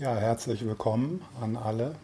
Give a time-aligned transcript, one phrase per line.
[0.00, 1.94] Ja, herzlich willkommen an alle.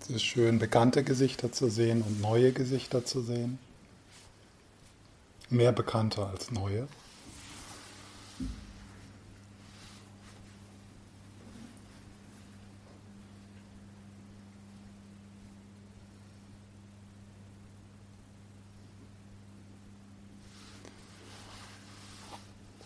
[0.00, 3.58] Es ist schön, bekannte Gesichter zu sehen und neue Gesichter zu sehen.
[5.50, 6.88] Mehr bekannte als neue.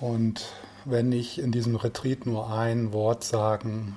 [0.04, 0.52] Und
[0.84, 3.96] wenn ich in diesem Retreat nur ein Wort sagen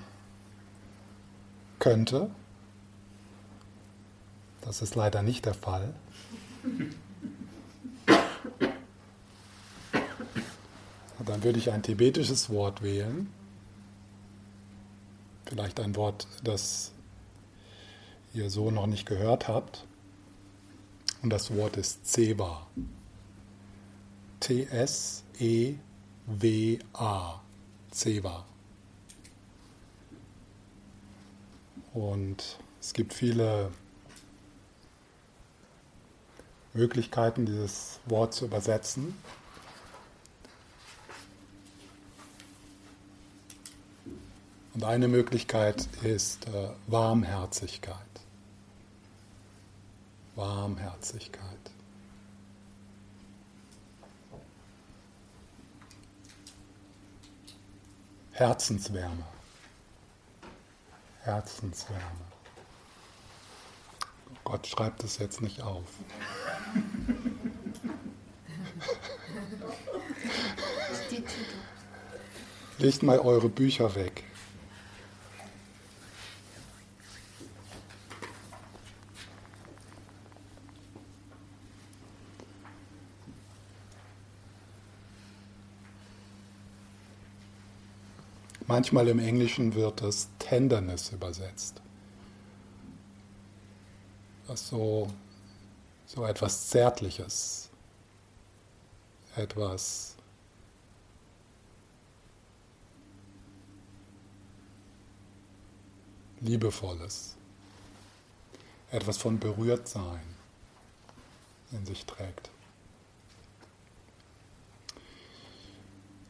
[1.79, 2.29] könnte,
[4.61, 5.93] das ist leider nicht der Fall,
[11.25, 13.29] dann würde ich ein tibetisches Wort wählen,
[15.45, 16.93] vielleicht ein Wort, das
[18.33, 19.85] ihr so noch nicht gehört habt.
[21.21, 22.65] Und das Wort ist Tseva.
[24.39, 25.86] T-S-E-V-A.
[26.27, 27.41] W-A,
[27.91, 28.45] Ceva.
[31.93, 33.71] Und es gibt viele
[36.73, 39.15] Möglichkeiten, dieses Wort zu übersetzen.
[44.73, 47.97] Und eine Möglichkeit ist äh, Warmherzigkeit.
[50.35, 51.56] Warmherzigkeit.
[58.37, 59.23] Herzenswärme.
[61.23, 62.03] Herzenswärme.
[64.43, 65.85] Gott schreibt es jetzt nicht auf.
[72.77, 74.23] Legt mal eure Bücher weg.
[88.67, 91.81] Manchmal im Englischen wird es Tenderness übersetzt.
[94.45, 95.07] Das so,
[96.05, 97.69] so etwas Zärtliches,
[99.37, 100.15] etwas
[106.41, 107.35] Liebevolles,
[108.91, 110.21] etwas von Berührtsein
[111.71, 112.49] in sich trägt.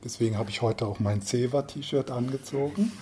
[0.07, 2.93] Deswegen habe ich heute auch mein Ceva-T-Shirt angezogen.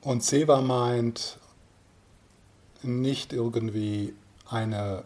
[0.00, 1.38] Und Seva meint
[2.82, 4.14] nicht irgendwie
[4.48, 5.04] eine,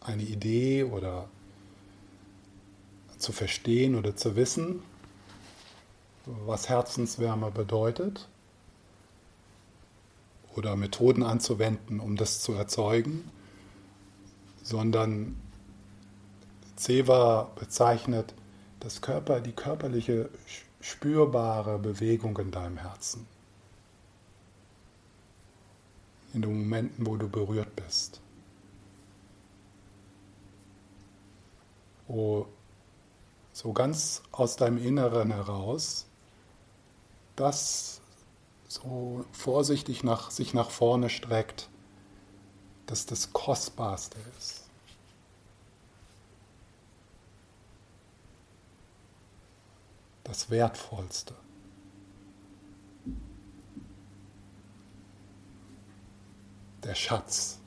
[0.00, 1.28] eine Idee oder
[3.18, 4.82] zu verstehen oder zu wissen,
[6.24, 8.28] was Herzenswärme bedeutet
[10.56, 13.30] oder Methoden anzuwenden, um das zu erzeugen,
[14.62, 15.36] sondern
[16.76, 18.34] Ceva bezeichnet
[18.80, 20.28] das Körper, die körperliche
[20.80, 23.26] spürbare Bewegung in deinem Herzen.
[26.34, 28.20] In den Momenten, wo du berührt bist.
[32.08, 32.46] Wo
[33.56, 36.04] so ganz aus deinem Inneren heraus,
[37.36, 38.02] das
[38.68, 41.70] so vorsichtig nach, sich nach vorne streckt,
[42.84, 44.64] dass das Kostbarste ist.
[50.24, 51.34] Das Wertvollste.
[56.84, 57.58] Der Schatz.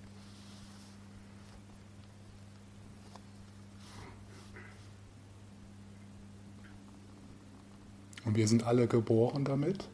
[8.30, 9.90] Und wir sind alle geboren damit.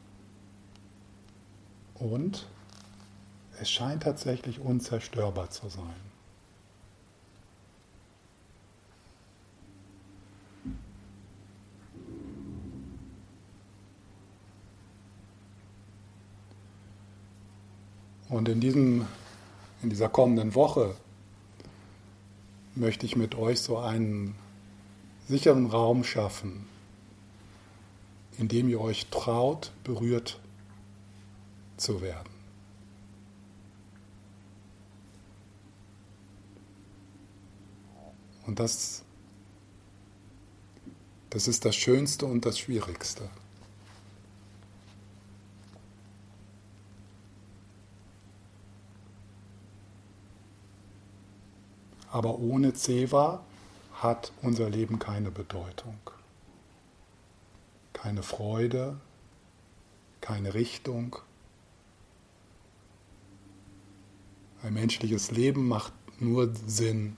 [1.94, 2.50] Und
[3.62, 5.96] es scheint tatsächlich unzerstörbar zu sein.
[18.28, 19.08] Und in, diesem,
[19.82, 20.94] in dieser kommenden Woche
[22.76, 24.36] möchte ich mit euch so einen
[25.30, 26.68] sicheren Raum schaffen,
[28.38, 30.40] indem ihr euch traut, berührt
[31.78, 32.30] zu werden.
[38.46, 39.04] Und das,
[41.30, 43.30] das ist das Schönste und das Schwierigste.
[52.12, 53.44] Aber ohne Ceva
[53.96, 55.98] hat unser Leben keine Bedeutung.
[58.06, 59.02] Keine Freude,
[60.22, 61.16] keine Richtung.
[64.62, 67.18] Ein menschliches Leben macht nur Sinn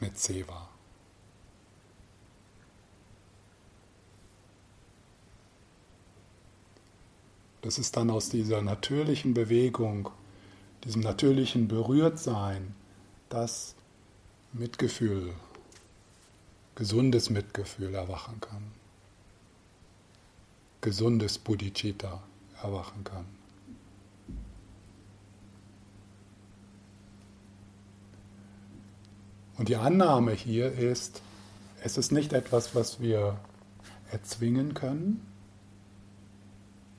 [0.00, 0.70] mit Seva.
[7.60, 10.08] Das ist dann aus dieser natürlichen Bewegung,
[10.84, 12.74] diesem natürlichen Berührtsein,
[13.28, 13.74] das
[14.54, 15.34] Mitgefühl,
[16.74, 18.77] gesundes Mitgefühl erwachen kann.
[20.80, 22.22] Gesundes Bodhicitta
[22.62, 23.24] erwachen kann.
[29.56, 31.20] Und die Annahme hier ist,
[31.82, 33.38] es ist nicht etwas, was wir
[34.10, 35.26] erzwingen können.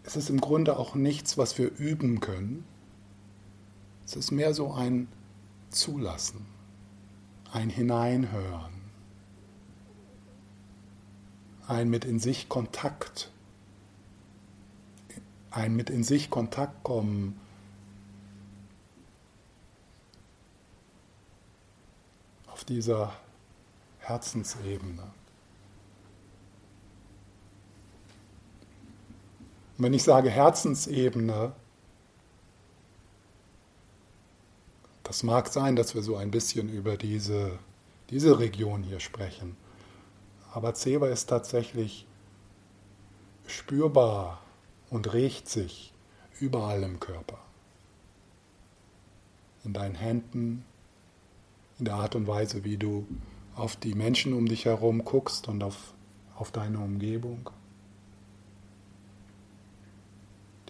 [0.04, 2.66] Es ist im Grunde auch nichts, was wir üben können.
[4.06, 5.08] Es ist mehr so ein
[5.70, 6.46] Zulassen,
[7.52, 8.74] ein Hineinhören,
[11.68, 13.32] ein mit in sich Kontakt,
[15.52, 17.40] ein mit in sich Kontakt kommen
[22.48, 23.14] auf dieser
[24.00, 25.04] Herzensebene.
[29.78, 31.54] Und wenn ich sage Herzensebene,
[35.04, 37.58] das mag sein, dass wir so ein bisschen über diese,
[38.10, 39.58] diese Region hier sprechen.
[40.52, 42.06] Aber Zeba ist tatsächlich
[43.48, 44.42] spürbar
[44.90, 45.94] und riecht sich
[46.40, 47.40] überall im Körper.
[49.64, 50.66] In deinen Händen,
[51.78, 53.08] in der Art und Weise, wie du
[53.56, 55.94] auf die Menschen um dich herum guckst und auf,
[56.36, 57.50] auf deine Umgebung.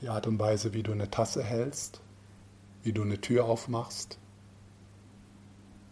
[0.02, 2.02] Die Art und Weise, wie du eine Tasse hältst,
[2.84, 4.18] wie du eine Tür aufmachst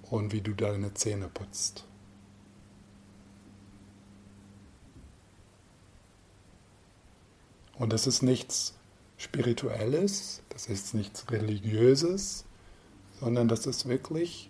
[0.04, 1.87] und wie du deine Zähne putzt.
[7.80, 8.74] Und das ist nichts
[9.18, 12.46] Spirituelles, das ist nichts Religiöses,
[13.20, 14.50] sondern das ist wirklich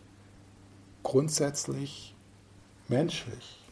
[1.04, 2.16] grundsätzlich
[2.88, 3.67] menschlich.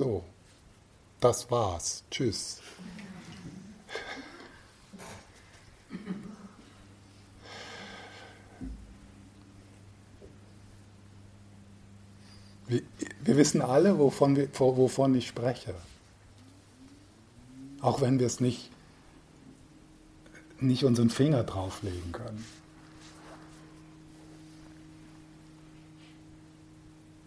[0.00, 0.24] So,
[1.20, 2.04] das war's.
[2.10, 2.62] Tschüss.
[12.66, 12.80] Wir,
[13.24, 15.74] wir wissen alle, wovon, wir, wovon ich spreche.
[17.82, 18.70] Auch wenn wir es nicht,
[20.60, 22.46] nicht unseren Finger drauflegen können.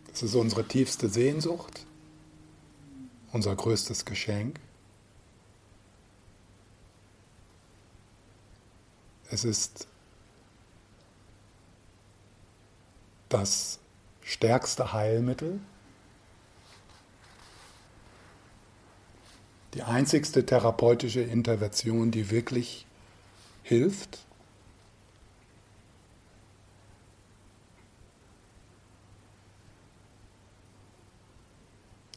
[0.08, 1.86] Das ist unsere tiefste Sehnsucht
[3.34, 4.60] unser größtes Geschenk.
[9.30, 9.88] Es ist
[13.30, 13.80] das
[14.22, 15.60] stärkste Heilmittel,
[19.74, 22.86] die einzigste therapeutische Intervention, die wirklich
[23.64, 24.20] hilft.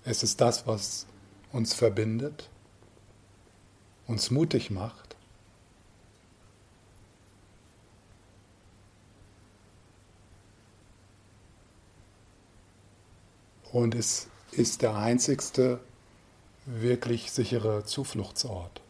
[0.09, 1.05] Es ist das, was
[1.51, 2.49] uns verbindet,
[4.07, 5.17] uns mutig macht.
[13.73, 15.81] Und es ist der einzigste
[16.67, 18.81] wirklich sichere Zufluchtsort.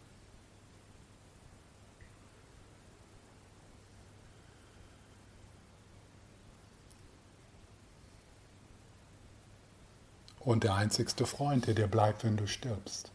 [10.46, 13.10] Und der einzigste Freund, der dir bleibt, wenn du stirbst.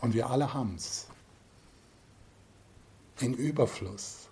[0.00, 1.08] Und wir alle haben es.
[3.18, 4.28] In Überfluss.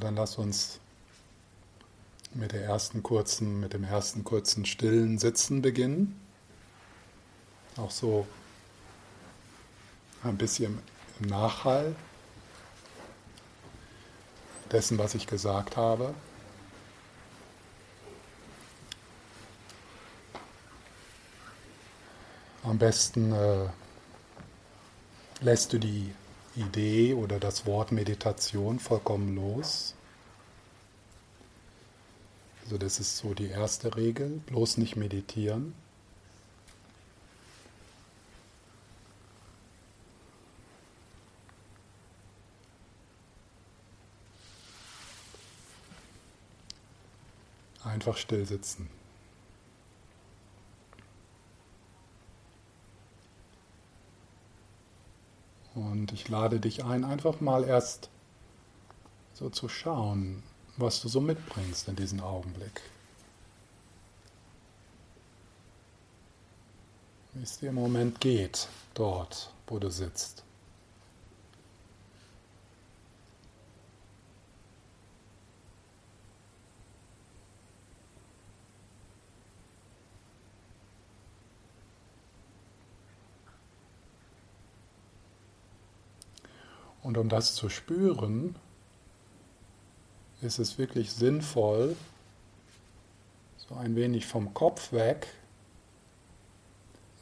[0.00, 0.80] Dann lass uns
[2.32, 6.20] mit der ersten kurzen, mit dem ersten kurzen stillen Sitzen beginnen.
[7.76, 8.26] Auch so
[10.22, 10.78] ein bisschen
[11.20, 11.94] im Nachhall
[14.70, 16.14] dessen, was ich gesagt habe.
[22.62, 23.68] Am besten äh,
[25.40, 26.14] lässt du die
[26.56, 29.94] Idee oder das Wort Meditation vollkommen los.
[32.64, 35.74] Also das ist so die erste Regel, bloß nicht meditieren.
[47.82, 48.88] Einfach still sitzen.
[55.80, 58.10] Und ich lade dich ein, einfach mal erst
[59.32, 60.42] so zu schauen,
[60.76, 62.82] was du so mitbringst in diesen Augenblick.
[67.32, 70.44] Wie es dir im Moment geht, dort, wo du sitzt.
[87.02, 88.56] Und um das zu spüren,
[90.42, 91.96] ist es wirklich sinnvoll,
[93.56, 95.28] so ein wenig vom Kopf weg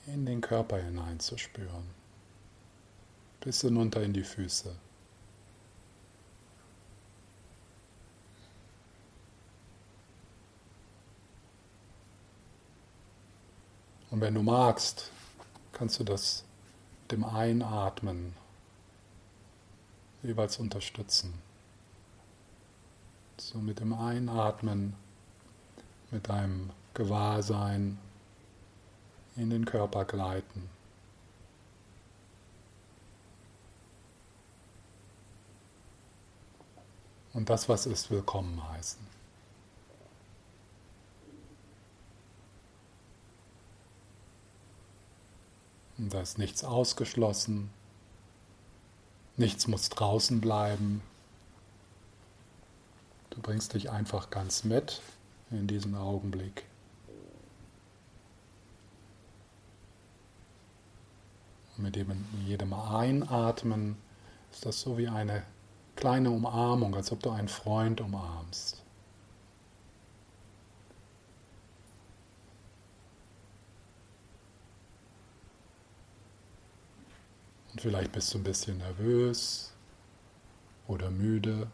[0.06, 1.84] in den Körper hineinzuspüren,
[3.40, 4.74] bis hinunter in die Füße.
[14.10, 15.10] Und wenn du magst,
[15.72, 16.44] kannst du das
[17.02, 18.34] mit dem Einatmen
[20.28, 21.32] jeweils unterstützen.
[23.38, 24.94] So mit dem Einatmen,
[26.10, 27.98] mit deinem Gewahrsein
[29.36, 30.68] in den Körper gleiten.
[37.32, 39.06] Und das, was ist, willkommen heißen.
[45.96, 47.70] Und da ist nichts ausgeschlossen,
[49.38, 51.02] nichts muss draußen bleiben,
[53.38, 55.00] Du bringst dich einfach ganz mit
[55.52, 56.64] in diesen Augenblick.
[61.76, 61.96] Mit
[62.44, 63.96] jedem Einatmen
[64.50, 65.44] ist das so wie eine
[65.94, 68.82] kleine Umarmung, als ob du einen Freund umarmst.
[77.78, 79.72] Und vielleicht bist du ein bisschen nervös
[80.88, 81.70] oder müde.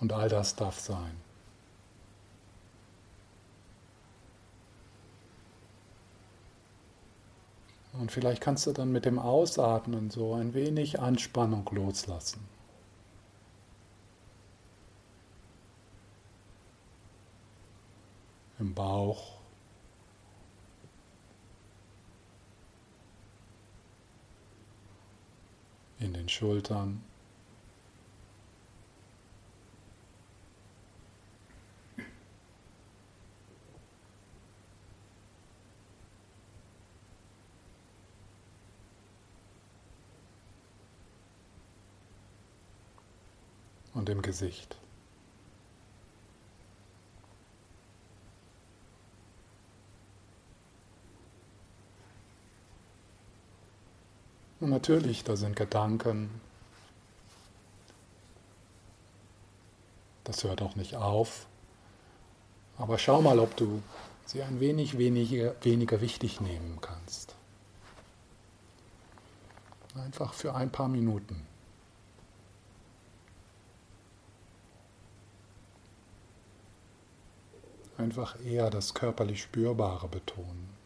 [0.00, 1.12] Und all das darf sein.
[7.92, 12.40] Und vielleicht kannst du dann mit dem Ausatmen so ein wenig Anspannung loslassen.
[18.58, 19.37] Im Bauch.
[26.00, 27.02] In den Schultern.
[43.98, 44.76] und im Gesicht.
[54.68, 56.28] Und natürlich, da sind Gedanken.
[60.24, 61.46] Das hört auch nicht auf.
[62.76, 63.82] Aber schau mal, ob du
[64.26, 67.34] sie ein wenig weniger, weniger wichtig nehmen kannst.
[69.94, 71.46] Einfach für ein paar Minuten.
[77.96, 80.77] einfach eher das körperlich Spürbare betonen.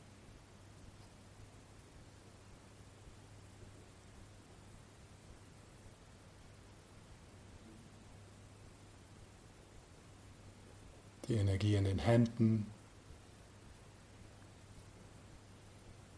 [11.29, 12.67] Die Energie in den Händen,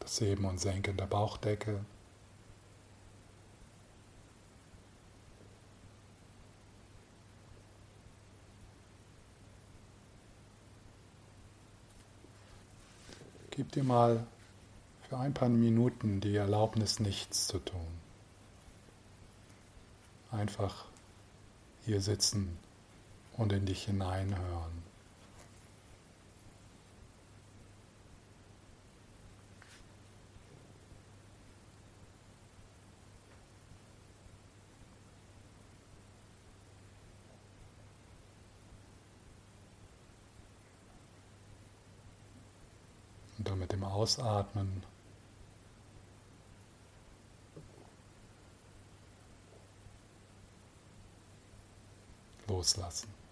[0.00, 1.84] das Heben und Senken der Bauchdecke.
[13.50, 14.26] Gib dir mal
[15.08, 18.04] für ein paar Minuten die Erlaubnis, nichts zu tun.
[20.34, 20.86] einfach
[21.84, 22.58] hier sitzen
[23.36, 24.83] und in dich hineinhören.
[43.54, 44.82] Dann mit dem Ausatmen
[52.48, 53.23] loslassen.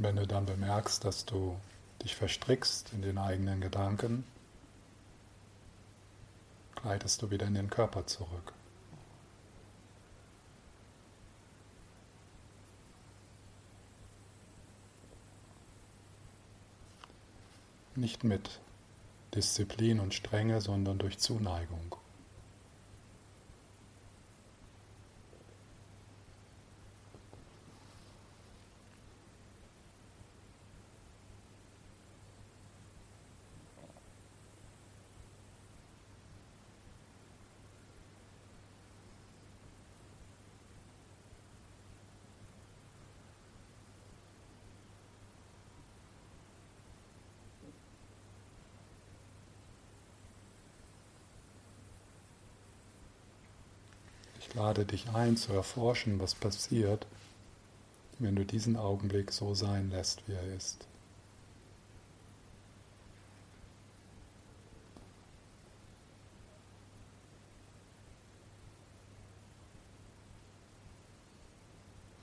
[0.00, 1.56] Wenn du dann bemerkst, dass du
[2.02, 4.24] dich verstrickst in den eigenen Gedanken,
[6.74, 8.54] gleitest du wieder in den Körper zurück.
[17.94, 18.60] Nicht mit
[19.34, 21.99] Disziplin und Strenge, sondern durch Zuneigung.
[54.50, 57.06] Ich lade dich ein zu erforschen, was passiert,
[58.18, 60.88] wenn du diesen Augenblick so sein lässt, wie er ist.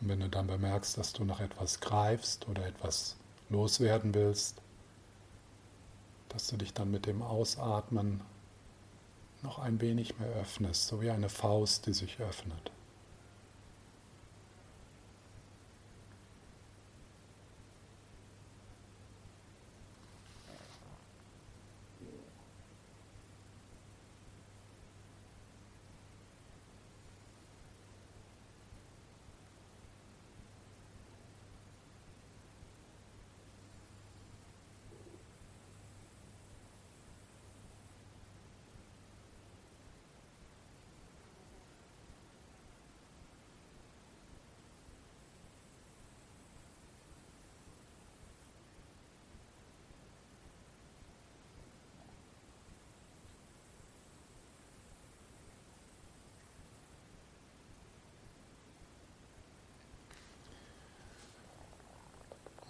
[0.01, 3.15] Und wenn du dann bemerkst, dass du nach etwas greifst oder etwas
[3.49, 4.57] loswerden willst,
[6.27, 8.19] dass du dich dann mit dem Ausatmen
[9.43, 12.71] noch ein wenig mehr öffnest, so wie eine Faust, die sich öffnet.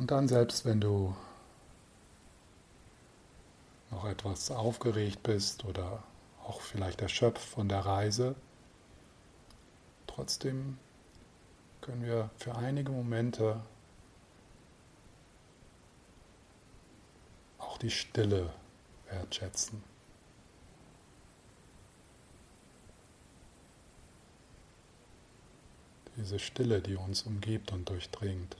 [0.07, 1.13] Und dann selbst wenn du
[3.91, 6.01] noch etwas aufgeregt bist oder
[6.45, 8.33] auch vielleicht erschöpft von der Reise,
[10.07, 10.77] trotzdem
[11.81, 13.59] können wir für einige Momente
[17.57, 18.49] auch die Stille
[19.09, 19.83] wertschätzen.
[26.15, 28.55] Diese Stille, die uns umgibt und durchdringt.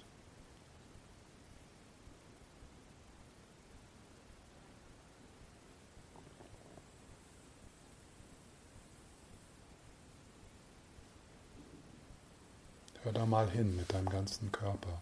[13.17, 15.01] Da mal hin mit deinem ganzen Körper.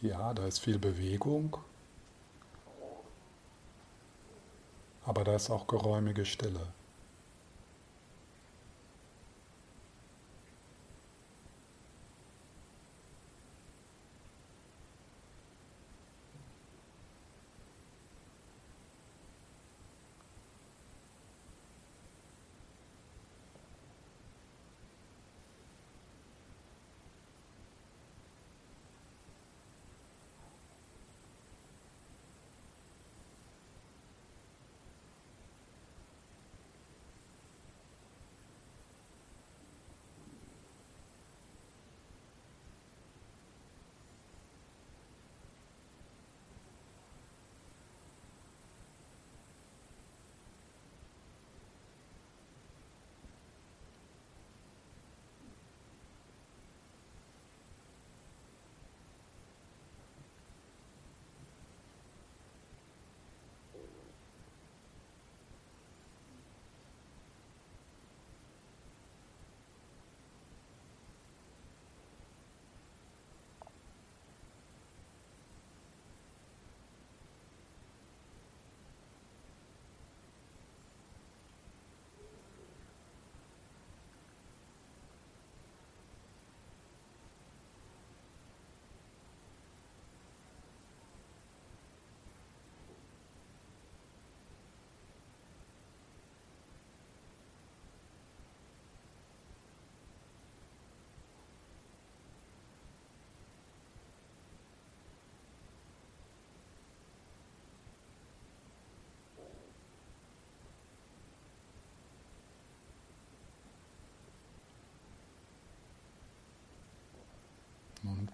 [0.00, 1.58] Ja, da ist viel Bewegung,
[5.04, 6.66] aber da ist auch geräumige Stille.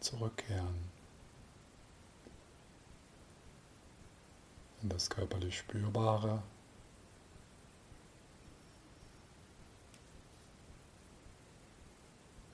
[0.01, 0.91] Zurückkehren.
[4.83, 6.43] In das körperlich Spürbare.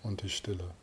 [0.03, 0.75] Und die Stille.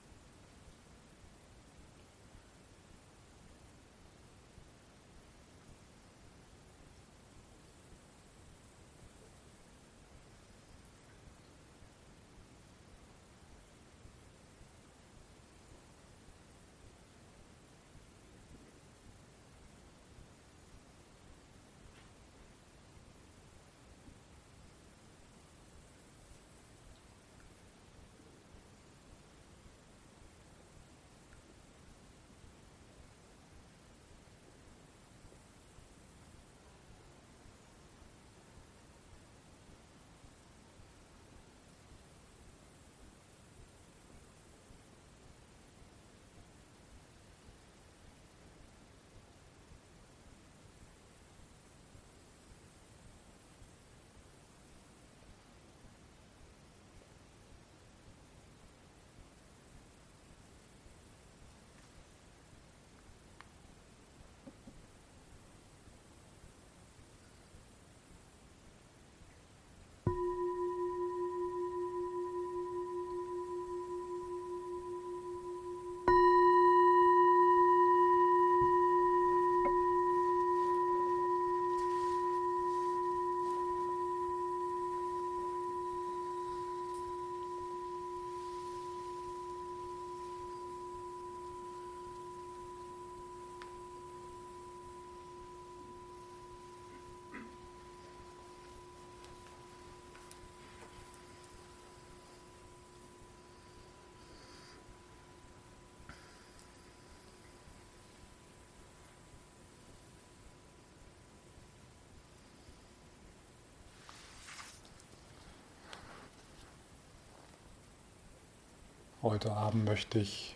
[119.23, 120.55] Heute Abend möchte ich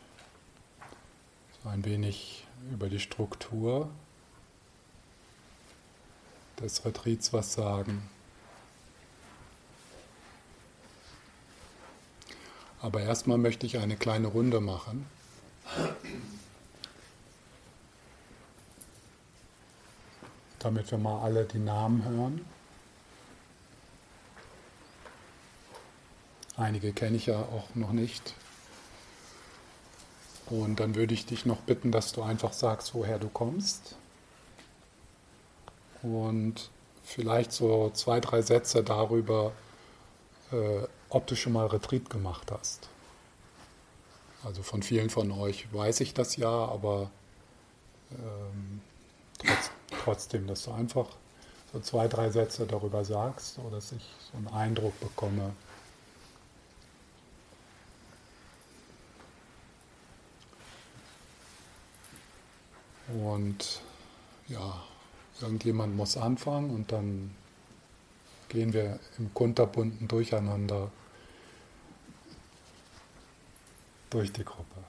[1.62, 3.91] so ein wenig über die Struktur
[6.60, 8.10] des Retreats was sagen.
[12.82, 15.06] Aber erstmal möchte ich eine kleine Runde machen.
[20.58, 22.43] Damit wir mal alle die Namen hören.
[26.58, 28.34] Einige kenne ich ja auch noch nicht.
[30.50, 33.96] Und dann würde ich dich noch bitten, dass du einfach sagst, woher du kommst.
[36.04, 36.70] Und
[37.04, 39.54] vielleicht so zwei, drei Sätze darüber,
[40.52, 42.90] äh, ob du schon mal Retreat gemacht hast.
[44.44, 47.10] Also von vielen von euch weiß ich das ja, aber
[48.12, 48.82] ähm,
[49.40, 49.72] trotz,
[50.04, 51.08] trotzdem, dass du einfach
[51.74, 55.54] so zwei, drei Sätze darüber sagst, so dass ich so einen Eindruck bekomme,
[63.23, 63.82] Und
[64.47, 64.84] ja,
[65.41, 67.32] irgendjemand muss anfangen und dann
[68.49, 70.91] gehen wir im kunterbunten Durcheinander
[74.10, 74.84] durch die Gruppe.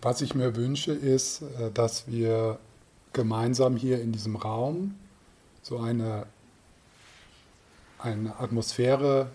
[0.00, 2.58] Was ich mir wünsche, ist, äh, dass wir
[3.12, 4.98] gemeinsam hier in diesem Raum
[5.62, 6.26] so eine,
[7.98, 9.30] eine Atmosphäre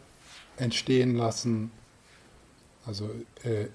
[0.60, 1.72] entstehen lassen,
[2.86, 3.10] also
[3.44, 3.68] äh,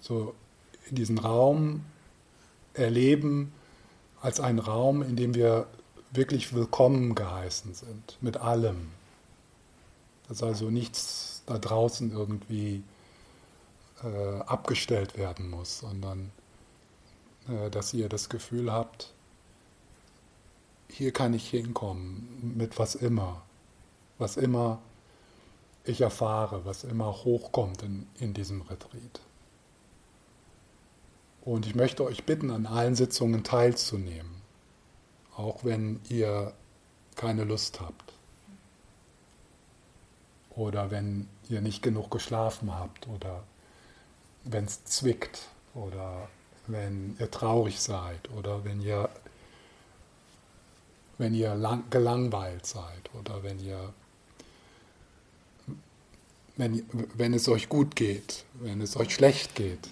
[0.00, 0.34] so
[0.90, 1.84] diesen Raum
[2.74, 3.52] erleben
[4.20, 5.66] als einen Raum, in dem wir
[6.10, 8.90] wirklich willkommen geheißen sind, mit allem.
[10.28, 12.82] Dass also nichts da draußen irgendwie
[14.02, 16.30] äh, abgestellt werden muss, sondern
[17.48, 19.12] äh, dass ihr das Gefühl habt,
[20.88, 23.42] hier kann ich hinkommen mit was immer,
[24.18, 24.80] was immer
[25.90, 29.20] ich erfahre, was immer hochkommt in, in diesem Retreat.
[31.42, 34.42] Und ich möchte euch bitten, an allen Sitzungen teilzunehmen,
[35.36, 36.52] auch wenn ihr
[37.16, 38.12] keine Lust habt
[40.50, 43.42] oder wenn ihr nicht genug geschlafen habt oder
[44.44, 46.28] wenn es zwickt oder
[46.66, 49.08] wenn ihr traurig seid oder wenn ihr,
[51.18, 53.92] wenn ihr lang, gelangweilt seid oder wenn ihr
[56.60, 59.88] wenn, wenn es euch gut geht, wenn es euch schlecht geht.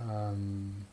[0.00, 0.86] Ähm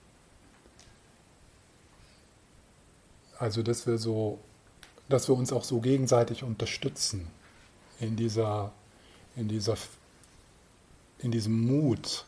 [3.39, 4.39] also, dass wir so
[5.10, 7.27] dass wir uns auch so gegenseitig unterstützen
[7.99, 8.71] in dieser,
[9.36, 9.77] in dieser,
[11.19, 12.25] in diesem Mut,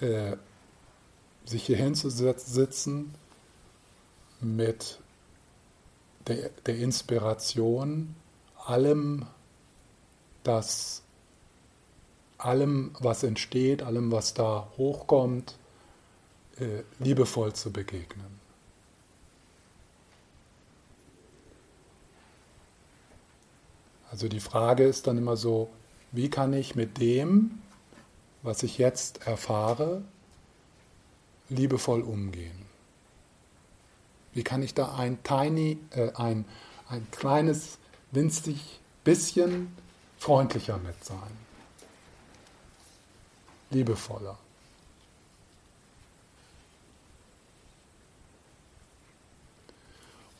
[0.00, 0.36] äh,
[1.44, 3.14] sich hier hinzusitzen
[4.40, 4.98] mit
[6.26, 8.14] der, der Inspiration,
[8.64, 9.26] allem,
[10.42, 11.02] das,
[12.38, 15.56] allem, was entsteht, allem, was da hochkommt,
[16.58, 18.40] äh, liebevoll zu begegnen.
[24.10, 25.68] Also die Frage ist dann immer so,
[26.12, 27.62] wie kann ich mit dem,
[28.42, 30.02] was ich jetzt erfahre,
[31.48, 32.64] liebevoll umgehen?
[34.32, 36.44] Wie kann ich da ein tiny, äh, ein,
[36.88, 37.78] ein kleines,
[38.12, 39.76] winzig bisschen
[40.18, 41.45] freundlicher mit sein?
[43.70, 44.38] Liebevoller.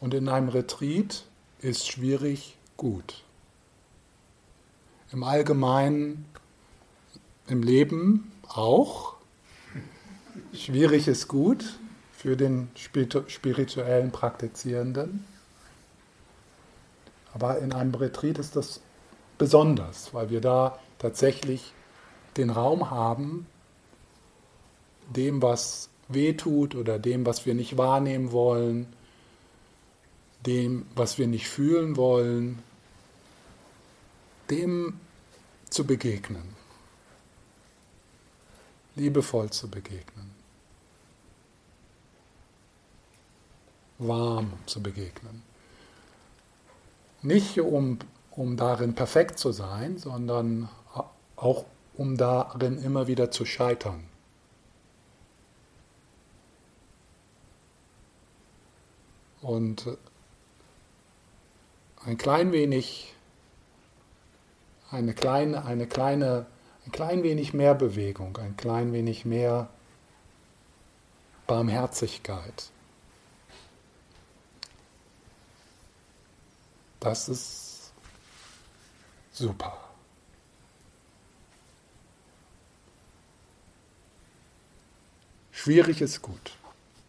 [0.00, 1.24] Und in einem Retreat
[1.60, 3.24] ist schwierig gut.
[5.12, 6.26] Im Allgemeinen,
[7.46, 9.14] im Leben auch.
[10.52, 11.78] Schwierig ist gut
[12.12, 15.24] für den spirituellen Praktizierenden.
[17.32, 18.80] Aber in einem Retreat ist das
[19.38, 21.72] besonders, weil wir da tatsächlich
[22.36, 23.46] den Raum haben,
[25.08, 28.86] dem, was wehtut oder dem, was wir nicht wahrnehmen wollen,
[30.44, 32.62] dem, was wir nicht fühlen wollen,
[34.50, 35.00] dem
[35.70, 36.54] zu begegnen,
[38.94, 40.30] liebevoll zu begegnen,
[43.98, 45.42] warm zu begegnen.
[47.22, 47.98] Nicht um,
[48.30, 50.68] um darin perfekt zu sein, sondern
[51.34, 51.64] auch
[51.96, 54.08] um darin immer wieder zu scheitern.
[59.42, 59.96] Und
[62.04, 63.14] ein klein wenig
[64.90, 66.46] eine kleine, eine kleine,
[66.84, 69.68] ein klein wenig mehr Bewegung, ein klein wenig mehr
[71.46, 72.70] Barmherzigkeit.
[77.00, 77.92] Das ist
[79.32, 79.85] super.
[85.66, 86.52] Schwierig ist gut.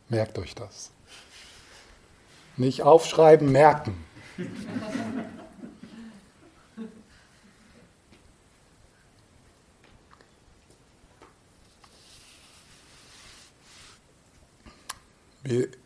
[0.09, 0.89] Merkt euch das.
[2.55, 4.03] Nicht aufschreiben, merken.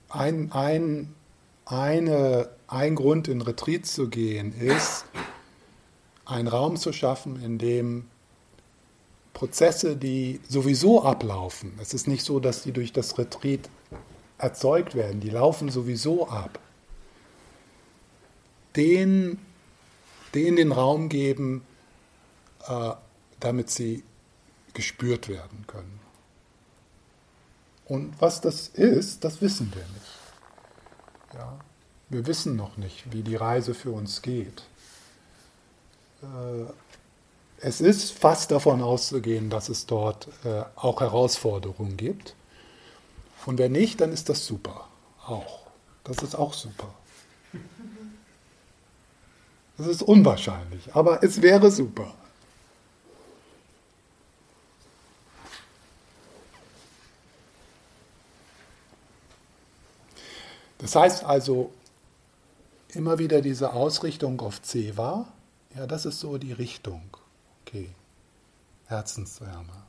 [0.08, 1.14] Ein, ein,
[1.66, 5.04] eine, ein Grund, in Retreat zu gehen, ist,
[6.24, 8.08] einen Raum zu schaffen, in dem
[9.42, 13.72] Prozesse, die sowieso ablaufen, es ist nicht so, dass die durch das Retreat
[14.38, 16.60] erzeugt werden, die laufen sowieso ab,
[18.76, 19.44] denen,
[20.36, 21.66] denen den Raum geben,
[22.68, 22.92] äh,
[23.40, 24.04] damit sie
[24.76, 26.00] gespürt werden können.
[27.86, 31.34] Und was das ist, das wissen wir nicht.
[31.34, 31.60] Ja?
[32.10, 34.62] Wir wissen noch nicht, wie die Reise für uns geht.
[36.22, 36.72] Äh,
[37.62, 42.36] es ist fast davon auszugehen, dass es dort äh, auch Herausforderungen gibt.
[43.46, 44.88] Und wenn nicht, dann ist das super.
[45.26, 45.68] Auch.
[46.04, 46.94] Das ist auch super.
[49.78, 52.14] Das ist unwahrscheinlich, aber es wäre super.
[60.80, 61.72] Das heißt also,
[62.90, 65.28] immer wieder diese Ausrichtung auf Ceva,
[65.76, 67.02] ja, das ist so die Richtung.
[67.66, 67.90] Okay,
[68.88, 69.84] Herzenswärme.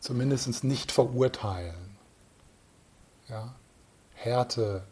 [0.00, 1.96] Zumindest nicht verurteilen.
[3.28, 3.54] Ja?
[4.14, 4.84] Härte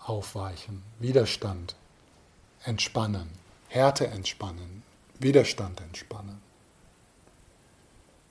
[0.00, 1.74] aufweichen, Widerstand
[2.64, 3.28] entspannen,
[3.68, 4.82] Härte entspannen,
[5.18, 6.40] Widerstand entspannen.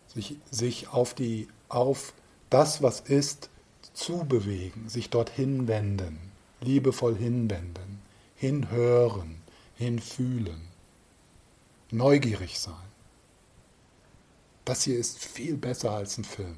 [0.08, 2.14] Sich, sich auf, die, auf
[2.50, 3.50] das, was ist,
[3.94, 8.02] zubewegen, sich dorthin wenden, liebevoll hinwenden,
[8.36, 9.42] hinhören,
[9.76, 10.68] hinfühlen,
[11.92, 12.76] neugierig sein.
[14.66, 16.58] Das hier ist viel besser als ein Film.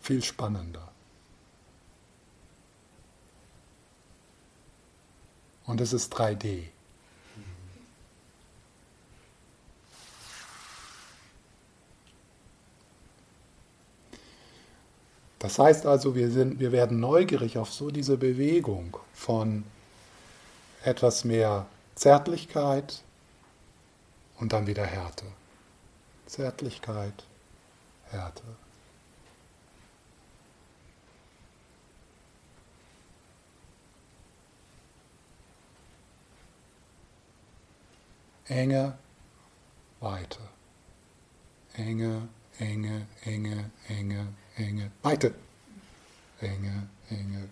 [0.00, 0.92] Viel spannender.
[5.64, 6.68] Und es ist 3D.
[15.40, 19.64] Das heißt also, wir, sind, wir werden neugierig auf so diese Bewegung von
[20.84, 23.02] etwas mehr Zärtlichkeit
[24.38, 25.24] und dann wieder Härte.
[26.26, 27.24] Zärtlichkeit,
[28.10, 28.42] Härte.
[38.46, 38.98] Enge,
[40.00, 40.40] Weite.
[41.74, 44.26] Enge, enge, enge, enge,
[44.60, 45.34] enge, Weite.
[46.40, 47.48] Enge, enge.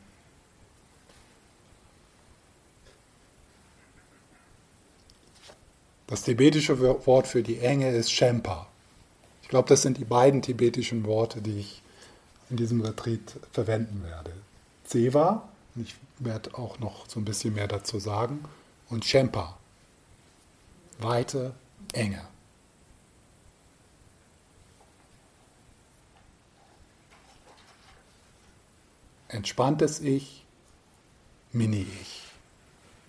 [6.06, 8.66] Das tibetische Wort für die Enge ist Shempa.
[9.42, 11.82] Ich glaube, das sind die beiden tibetischen Worte, die ich
[12.48, 14.32] in diesem Retreat verwenden werde.
[14.84, 18.44] Seva, ich werde auch noch so ein bisschen mehr dazu sagen,
[18.88, 19.58] und Shempa,
[20.98, 21.52] Weite,
[21.92, 22.22] Enge.
[29.28, 30.46] Entspanntes Ich,
[31.52, 32.22] Mini-Ich.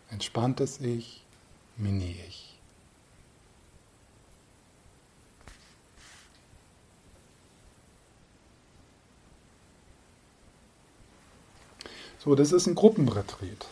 [0.09, 1.23] Entspanntes Ich,
[1.77, 2.59] Mini-Ich.
[12.19, 13.65] So, das ist ein Gruppenretreat.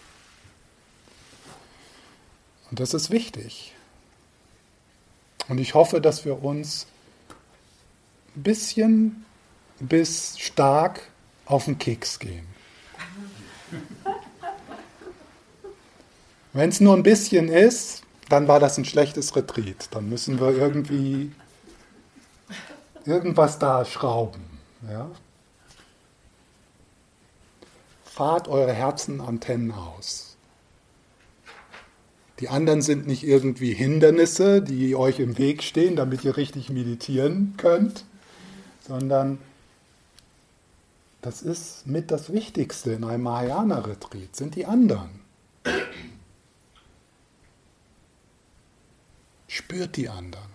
[2.72, 3.74] Und das ist wichtig.
[5.50, 6.88] Und ich hoffe, dass wir uns
[8.36, 9.26] ein bisschen
[9.80, 11.02] bis stark
[11.48, 12.46] auf den Keks gehen.
[16.54, 19.90] Wenn es nur ein bisschen ist, dann war das ein schlechtes Retreat.
[19.92, 21.32] Dann müssen wir irgendwie
[23.06, 24.42] irgendwas da schrauben.
[24.90, 25.10] Ja?
[28.04, 30.36] Fahrt eure Herzenantennen aus.
[32.40, 37.56] Die anderen sind nicht irgendwie Hindernisse, die euch im Weg stehen, damit ihr richtig meditieren
[37.58, 38.06] könnt,
[38.88, 39.40] sondern
[41.28, 45.10] das ist mit das Wichtigste in einem Mahayana-Retreat, sind die anderen.
[49.50, 50.48] Spürt die anderen.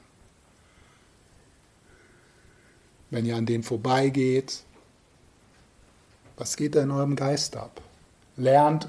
[3.10, 4.62] Wenn ihr an denen vorbeigeht,
[6.38, 7.82] was geht da in eurem Geist ab?
[8.38, 8.88] Lernt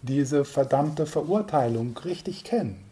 [0.00, 2.82] diese verdammte Verurteilung richtig kennen.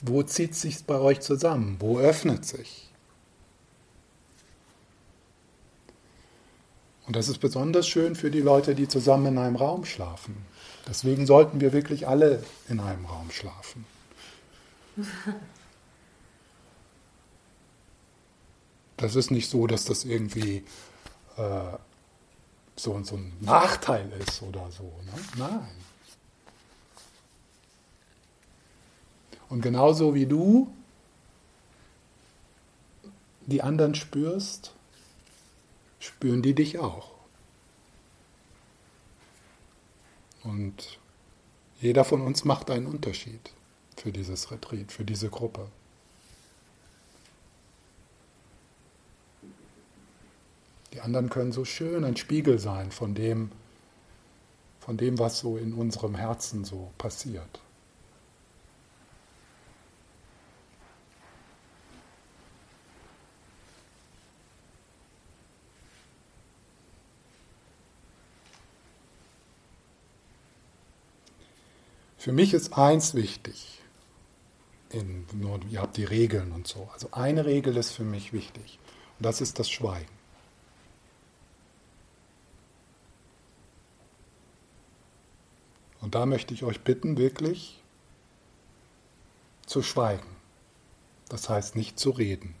[0.00, 1.76] Wo zieht sich bei euch zusammen?
[1.80, 2.93] Wo öffnet sich?
[7.06, 10.46] Und das ist besonders schön für die Leute, die zusammen in einem Raum schlafen.
[10.88, 13.86] Deswegen sollten wir wirklich alle in einem Raum schlafen.
[18.96, 20.64] Das ist nicht so, dass das irgendwie
[21.36, 21.76] äh,
[22.76, 24.84] so, so ein Nachteil ist oder so.
[24.84, 25.12] Ne?
[25.36, 25.68] Nein.
[29.48, 30.72] Und genauso wie du
[33.46, 34.72] die anderen spürst,
[36.04, 37.12] spüren die dich auch.
[40.42, 40.98] Und
[41.80, 43.52] jeder von uns macht einen Unterschied
[43.96, 45.68] für dieses Retreat, für diese Gruppe.
[50.92, 53.50] Die anderen können so schön ein Spiegel sein von dem,
[54.80, 57.60] von dem, was so in unserem Herzen so passiert.
[72.24, 73.82] Für mich ist eins wichtig.
[74.88, 76.88] In, nur, ihr habt die Regeln und so.
[76.94, 78.78] Also eine Regel ist für mich wichtig.
[79.18, 80.08] Und das ist das Schweigen.
[86.00, 87.82] Und da möchte ich euch bitten, wirklich
[89.66, 90.34] zu schweigen.
[91.28, 92.54] Das heißt nicht zu reden.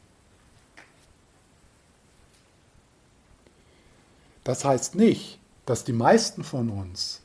[4.44, 7.23] Das heißt nicht, dass die meisten von uns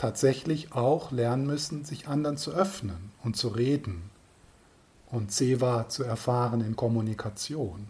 [0.00, 4.10] tatsächlich auch lernen müssen, sich anderen zu öffnen und zu reden
[5.10, 7.86] und Seva zu erfahren in Kommunikation,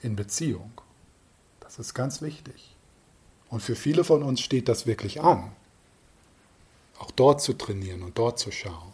[0.00, 0.70] in Beziehung.
[1.58, 2.76] Das ist ganz wichtig.
[3.48, 5.50] Und für viele von uns steht das wirklich an,
[7.00, 8.92] auch dort zu trainieren und dort zu schauen.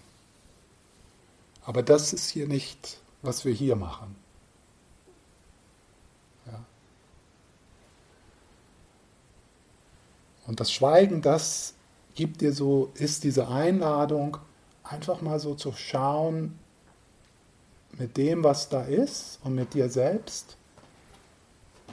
[1.62, 4.16] Aber das ist hier nicht, was wir hier machen.
[6.46, 6.64] Ja.
[10.46, 11.74] Und das Schweigen, das
[12.18, 14.38] gibt dir so, ist diese Einladung,
[14.82, 16.58] einfach mal so zu schauen
[17.92, 20.56] mit dem, was da ist und mit dir selbst,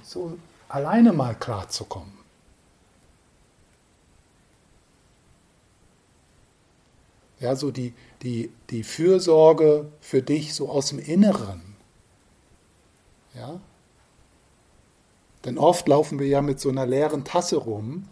[0.02, 0.36] so
[0.68, 2.18] alleine mal klarzukommen.
[7.40, 11.76] Ja, so die, die, die Fürsorge für dich so aus dem Inneren.
[13.36, 13.60] Ja?
[15.44, 18.08] Denn oft laufen wir ja mit so einer leeren Tasse rum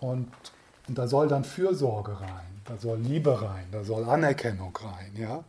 [0.00, 0.26] und
[0.88, 5.44] und da soll dann Fürsorge rein, da soll Liebe rein, da soll Anerkennung rein, ja.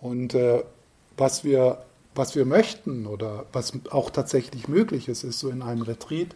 [0.00, 0.62] Und äh,
[1.16, 1.84] was, wir,
[2.14, 6.34] was wir möchten oder was auch tatsächlich möglich ist, ist so in einem Retreat,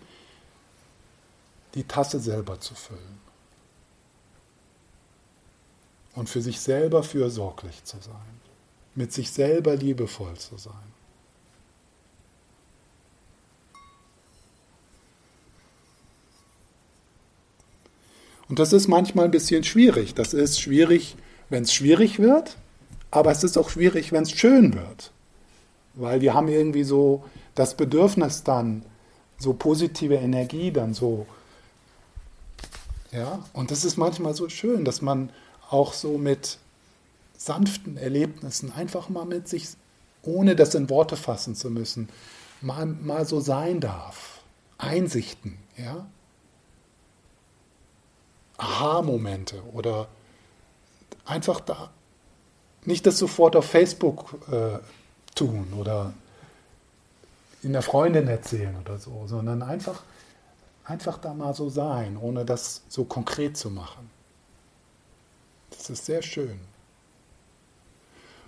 [1.74, 3.20] die Tasse selber zu füllen.
[6.14, 8.40] Und für sich selber fürsorglich zu sein.
[8.94, 10.99] Mit sich selber liebevoll zu sein.
[18.50, 20.14] Und das ist manchmal ein bisschen schwierig.
[20.14, 21.16] Das ist schwierig,
[21.50, 22.56] wenn es schwierig wird,
[23.12, 25.12] aber es ist auch schwierig, wenn es schön wird.
[25.94, 27.22] Weil wir haben irgendwie so
[27.54, 28.84] das Bedürfnis dann,
[29.38, 31.26] so positive Energie dann so.
[33.12, 35.30] Ja, und das ist manchmal so schön, dass man
[35.70, 36.58] auch so mit
[37.38, 39.68] sanften Erlebnissen einfach mal mit sich,
[40.22, 42.08] ohne das in Worte fassen zu müssen,
[42.60, 44.40] mal, mal so sein darf.
[44.76, 46.08] Einsichten, ja.
[48.60, 50.08] Aha-Momente oder
[51.24, 51.90] einfach da
[52.84, 54.78] nicht das sofort auf Facebook äh,
[55.34, 56.12] tun oder
[57.62, 60.02] in der Freundin erzählen oder so, sondern einfach,
[60.84, 64.10] einfach da mal so sein, ohne das so konkret zu machen.
[65.70, 66.58] Das ist sehr schön.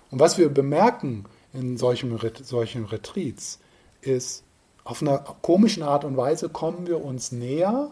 [0.09, 3.59] Und was wir bemerken in solchen, solchen Retreats,
[4.01, 4.43] ist,
[4.83, 7.91] auf einer komischen Art und Weise kommen wir uns näher,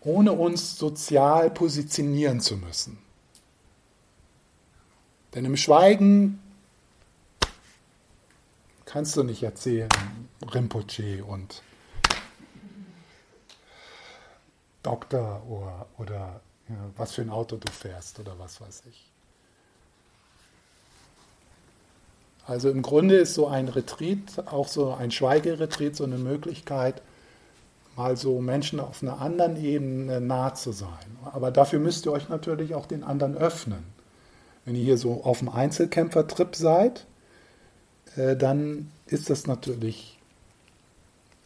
[0.00, 2.98] ohne uns sozial positionieren zu müssen.
[5.34, 6.40] Denn im Schweigen
[8.84, 9.90] kannst du nicht erzählen,
[10.52, 11.62] Rinpoche und
[14.82, 19.10] Doktor oder, oder ja, was für ein Auto du fährst oder was weiß ich.
[22.46, 27.02] Also im Grunde ist so ein Retreat, auch so ein Schweigeretreat, so eine Möglichkeit,
[27.98, 31.18] mal so Menschen auf einer anderen Ebene nah zu sein.
[31.24, 33.82] Aber dafür müsst ihr euch natürlich auch den anderen öffnen.
[34.64, 37.06] Wenn ihr hier so auf dem Einzelkämpfertrip seid,
[38.16, 40.16] äh, dann ist das natürlich,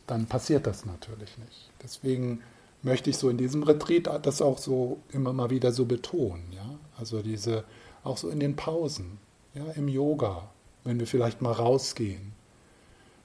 [0.06, 1.70] dann passiert das natürlich nicht.
[1.82, 2.42] Deswegen
[2.82, 6.68] möchte ich so in diesem Retreat das auch so immer mal wieder so betonen, ja.
[6.98, 7.64] Also diese,
[8.04, 9.18] auch so in den Pausen,
[9.54, 10.50] ja, im Yoga,
[10.84, 12.34] wenn wir vielleicht mal rausgehen,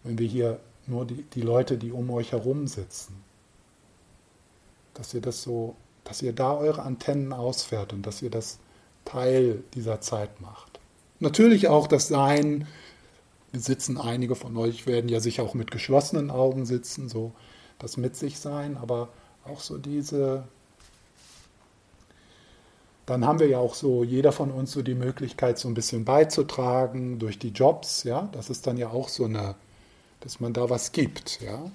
[0.03, 3.15] wenn wir hier nur die, die Leute, die um euch herum sitzen,
[4.93, 8.59] dass ihr das so, dass ihr da eure Antennen ausfährt und dass ihr das
[9.05, 10.79] Teil dieser Zeit macht.
[11.19, 12.67] Natürlich auch das Sein.
[13.53, 17.31] Sitzen einige von euch, werden ja sicher auch mit geschlossenen Augen sitzen, so
[17.79, 19.09] das mit sich sein, aber
[19.45, 20.43] auch so diese,
[23.05, 26.05] dann haben wir ja auch so, jeder von uns so die Möglichkeit, so ein bisschen
[26.05, 29.55] beizutragen durch die Jobs, ja, das ist dann ja auch so eine,
[30.21, 31.71] dass man da was gibt, ja.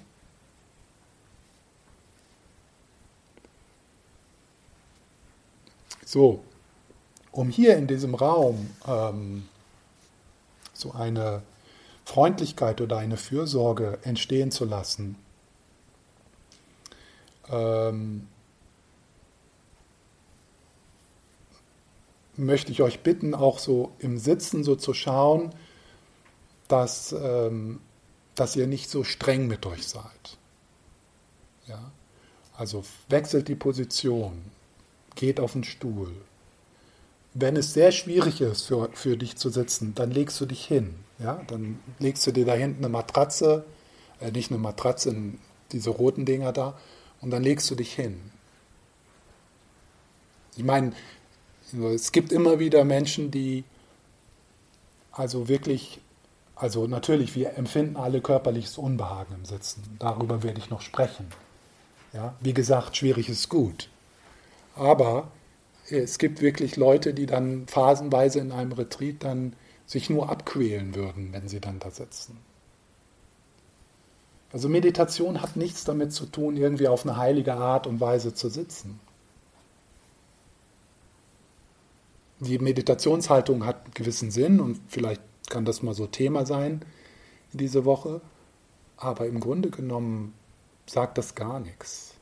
[6.05, 6.43] So,
[7.31, 9.49] um hier in diesem Raum ähm,
[10.73, 11.41] so eine
[12.05, 15.15] Freundlichkeit oder eine Fürsorge entstehen zu lassen.
[17.49, 18.27] Ähm,
[22.35, 25.53] möchte ich euch bitten, auch so im Sitzen so zu schauen,
[26.67, 27.79] dass, ähm,
[28.35, 30.37] dass ihr nicht so streng mit euch seid.
[31.67, 31.91] Ja?
[32.55, 34.41] Also wechselt die Position,
[35.15, 36.13] geht auf den Stuhl.
[37.33, 40.95] Wenn es sehr schwierig ist für, für dich zu sitzen, dann legst du dich hin.
[41.19, 43.65] Ja, dann legst du dir da hinten eine Matratze,
[44.19, 45.15] äh, nicht eine Matratze,
[45.71, 46.77] diese roten Dinger da,
[47.21, 48.19] und dann legst du dich hin.
[50.55, 50.93] Ich meine,
[51.71, 53.63] es gibt immer wieder Menschen, die
[55.11, 55.99] also wirklich,
[56.63, 59.83] also natürlich, wir empfinden alle körperliches Unbehagen im Sitzen.
[59.99, 61.27] Darüber werde ich noch sprechen.
[62.13, 63.89] Ja, wie gesagt, schwierig ist gut.
[64.73, 65.27] Aber
[65.89, 71.33] es gibt wirklich Leute, die dann phasenweise in einem Retreat dann sich nur abquälen würden,
[71.33, 72.37] wenn sie dann da sitzen.
[74.53, 78.47] Also Meditation hat nichts damit zu tun, irgendwie auf eine heilige Art und Weise zu
[78.47, 79.01] sitzen.
[82.39, 85.19] Die Meditationshaltung hat einen gewissen Sinn und vielleicht
[85.49, 86.85] kann das mal so Thema sein
[87.51, 88.21] in diese Woche,
[88.97, 90.33] aber im Grunde genommen
[90.85, 92.13] sagt das gar nichts.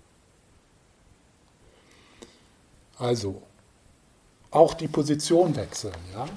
[2.98, 3.42] Also,
[4.52, 6.28] auch die Position wechseln, ja.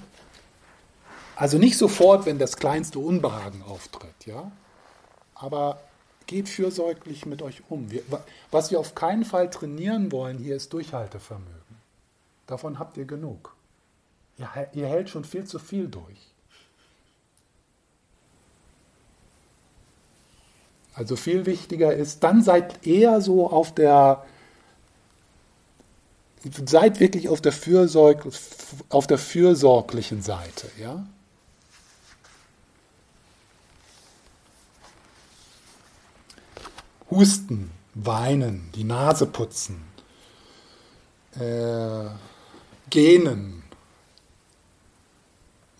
[1.36, 4.52] Also nicht sofort, wenn das kleinste Unbehagen auftritt, ja.
[5.34, 5.82] Aber
[6.26, 7.90] geht fürsorglich mit euch um.
[7.90, 8.02] Wir,
[8.50, 11.52] was wir auf keinen Fall trainieren wollen hier ist Durchhaltevermögen.
[12.46, 13.54] Davon habt ihr genug.
[14.38, 16.33] Ihr, ihr hält schon viel zu viel durch.
[20.94, 24.24] Also viel wichtiger ist, dann seid eher so auf der
[26.66, 28.26] seid wirklich auf der, Fürsorg,
[28.90, 30.70] auf der fürsorglichen Seite.
[30.78, 31.06] Ja?
[37.10, 39.84] Husten weinen, die Nase putzen,
[41.38, 42.06] äh,
[42.90, 43.62] gähnen.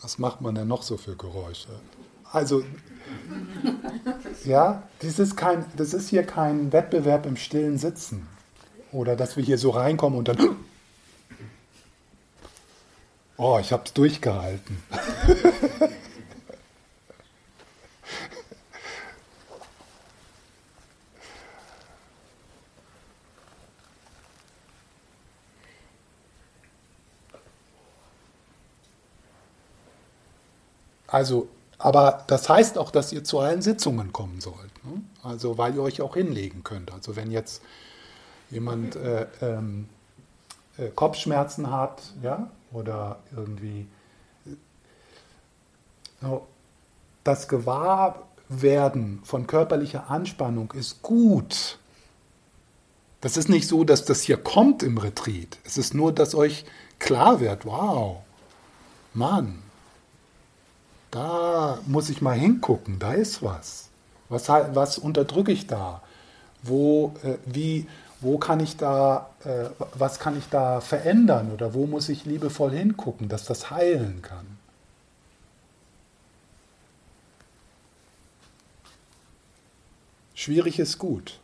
[0.01, 1.69] Was macht man denn noch so für Geräusche?
[2.31, 2.63] Also,
[4.45, 8.27] ja, das ist, kein, das ist hier kein Wettbewerb im stillen Sitzen.
[8.93, 10.39] Oder dass wir hier so reinkommen und dann.
[13.37, 14.81] Oh, ich habe es durchgehalten.
[31.15, 31.47] Also,
[31.79, 34.85] aber das heißt auch, dass ihr zu allen Sitzungen kommen sollt.
[34.85, 35.03] Ne?
[35.23, 36.93] Also, weil ihr euch auch hinlegen könnt.
[36.93, 37.63] Also, wenn jetzt
[38.51, 39.89] jemand äh, ähm,
[40.77, 43.87] äh, Kopfschmerzen hat, ja, oder irgendwie
[46.23, 46.27] äh,
[47.25, 51.79] das Gewahrwerden von körperlicher Anspannung ist gut.
[53.21, 55.59] Das ist nicht so, dass das hier kommt im Retreat.
[55.65, 56.67] Es ist nur, dass euch
[56.99, 58.19] klar wird, wow,
[59.15, 59.64] Mann,
[61.15, 63.89] da muss ich mal hingucken, da ist was.
[64.29, 66.03] Was, was unterdrücke ich da?
[66.63, 67.87] Wo, äh, wie,
[68.21, 72.73] wo kann ich da, äh, was kann ich da verändern oder wo muss ich liebevoll
[72.73, 74.59] hingucken, dass das heilen kann?
[80.35, 81.39] Schwierig ist gut.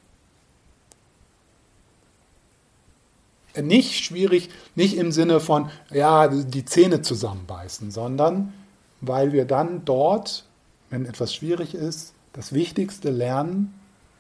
[3.57, 8.53] Nicht schwierig, nicht im Sinne von, ja, die Zähne zusammenbeißen, sondern
[9.01, 10.45] weil wir dann dort,
[10.91, 13.75] wenn etwas schwierig ist, das Wichtigste lernen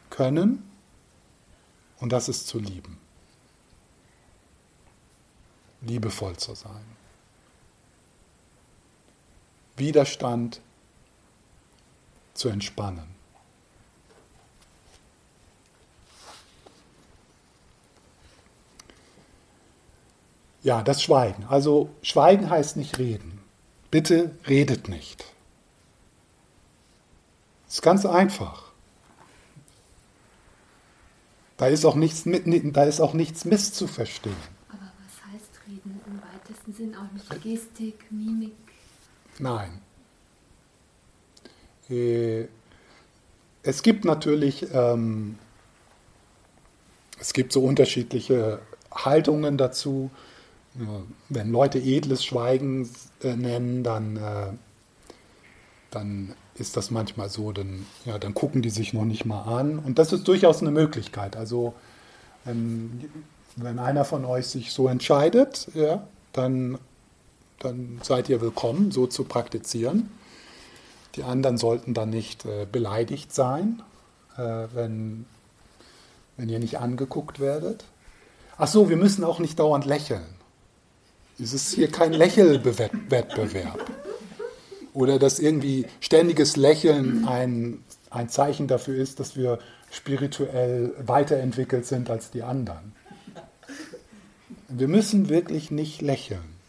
[0.09, 0.69] können
[1.99, 2.99] und das ist zu lieben.
[5.83, 6.85] Liebevoll zu sein.
[9.77, 10.61] Widerstand
[12.35, 13.09] zu entspannen.
[20.63, 21.45] Ja, das Schweigen.
[21.45, 23.40] Also Schweigen heißt nicht reden.
[23.91, 25.25] Bitte redet nicht.
[27.67, 28.71] Das ist ganz einfach.
[31.57, 34.35] Da ist auch nichts, da ist auch nichts misszuverstehen.
[34.69, 36.97] Aber was heißt reden im weitesten Sinn?
[36.97, 38.55] Auch nicht Gestik, Mimik?
[39.39, 39.81] Nein.
[41.91, 42.47] Äh,
[43.63, 45.39] es gibt natürlich, ähm,
[47.19, 48.61] es gibt so unterschiedliche
[48.91, 50.11] Haltungen dazu.
[51.29, 52.89] Wenn Leute edles Schweigen
[53.23, 54.53] äh, nennen, dann, äh,
[55.91, 59.79] dann ist das manchmal so, dann, ja, dann gucken die sich noch nicht mal an.
[59.79, 61.37] Und das ist durchaus eine Möglichkeit.
[61.37, 61.75] Also
[62.45, 63.11] wenn,
[63.57, 66.79] wenn einer von euch sich so entscheidet, ja, dann,
[67.59, 70.11] dann seid ihr willkommen, so zu praktizieren.
[71.17, 73.83] Die anderen sollten dann nicht äh, beleidigt sein,
[74.37, 75.27] äh, wenn,
[76.37, 77.85] wenn ihr nicht angeguckt werdet.
[78.57, 80.40] Ach so, wir müssen auch nicht dauernd lächeln.
[81.43, 83.91] Es ist hier kein Lächelwettbewerb.
[84.93, 89.59] Oder dass irgendwie ständiges Lächeln ein, ein Zeichen dafür ist, dass wir
[89.91, 92.93] spirituell weiterentwickelt sind als die anderen.
[94.69, 96.61] Wir müssen wirklich nicht lächeln.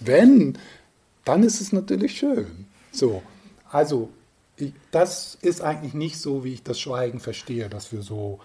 [0.00, 0.58] Wenn,
[1.24, 2.66] dann ist es natürlich schön.
[2.92, 3.22] So,
[3.70, 4.10] also
[4.56, 8.40] ich, das ist eigentlich nicht so, wie ich das Schweigen verstehe, dass wir so,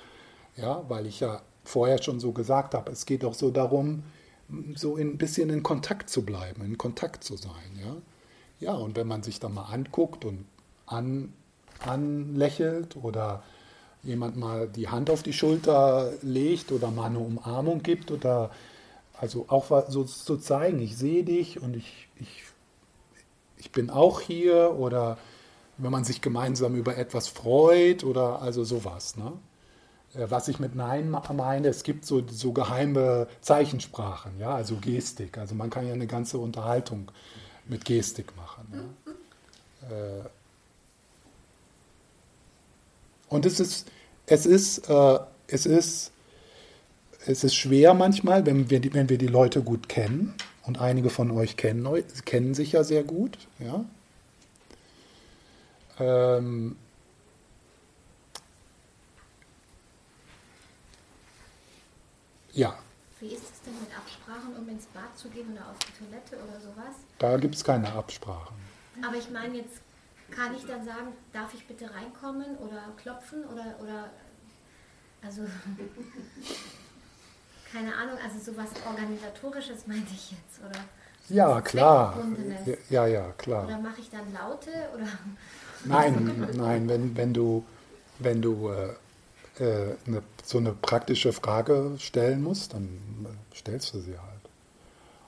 [0.56, 4.03] ja, weil ich ja vorher schon so gesagt habe, es geht auch so darum,
[4.76, 7.80] so ein bisschen in Kontakt zu bleiben, in Kontakt zu sein.
[7.80, 7.95] Ja,
[8.59, 10.45] ja und wenn man sich dann mal anguckt und
[10.86, 11.34] an,
[11.80, 13.43] anlächelt oder
[14.03, 18.51] jemand mal die Hand auf die Schulter legt oder mal eine Umarmung gibt oder
[19.14, 22.43] also auch so zu zeigen, ich sehe dich und ich, ich,
[23.57, 25.18] ich bin auch hier oder
[25.78, 29.18] wenn man sich gemeinsam über etwas freut oder also sowas.
[29.18, 29.34] Ne?
[30.16, 35.38] Äh, was ich mit Nein meine, es gibt so, so geheime Zeichensprachen, ja, also Gestik.
[35.38, 37.12] Also man kann ja eine ganze Unterhaltung
[37.68, 38.93] mit Gestik machen.
[39.89, 39.95] Ja.
[39.95, 40.24] Äh,
[43.30, 43.89] und es ist,
[44.26, 46.12] es ist, äh, es ist,
[47.26, 50.34] es ist schwer manchmal, wenn wir, die, wenn wir die Leute gut kennen.
[50.64, 51.88] Und einige von euch kennen,
[52.26, 53.39] kennen sich ja sehr gut.
[53.57, 53.84] Ja.
[55.99, 56.76] Ähm,
[62.54, 62.78] Ja.
[63.20, 66.38] Wie ist es denn mit Absprachen, um ins Bad zu gehen oder auf die Toilette
[66.38, 66.95] oder sowas?
[67.20, 68.56] Da gibt es keine Absprachen.
[69.06, 69.80] Aber ich meine, jetzt
[70.32, 74.10] kann ich dann sagen, darf ich bitte reinkommen oder klopfen oder, oder
[75.24, 75.43] also
[77.72, 80.80] keine Ahnung, also sowas Organisatorisches meinte ich jetzt, oder?
[81.30, 82.18] Ja, klar.
[82.89, 83.66] Ja, ja, klar.
[83.66, 84.72] Oder mache ich dann Laute?
[84.95, 85.08] Oder?
[85.86, 87.64] Nein, nein, wenn, wenn du
[88.20, 88.95] wenn du äh, äh,
[89.62, 92.89] eine, so eine praktische Frage stellen musst, dann
[93.53, 94.41] stellst du sie halt.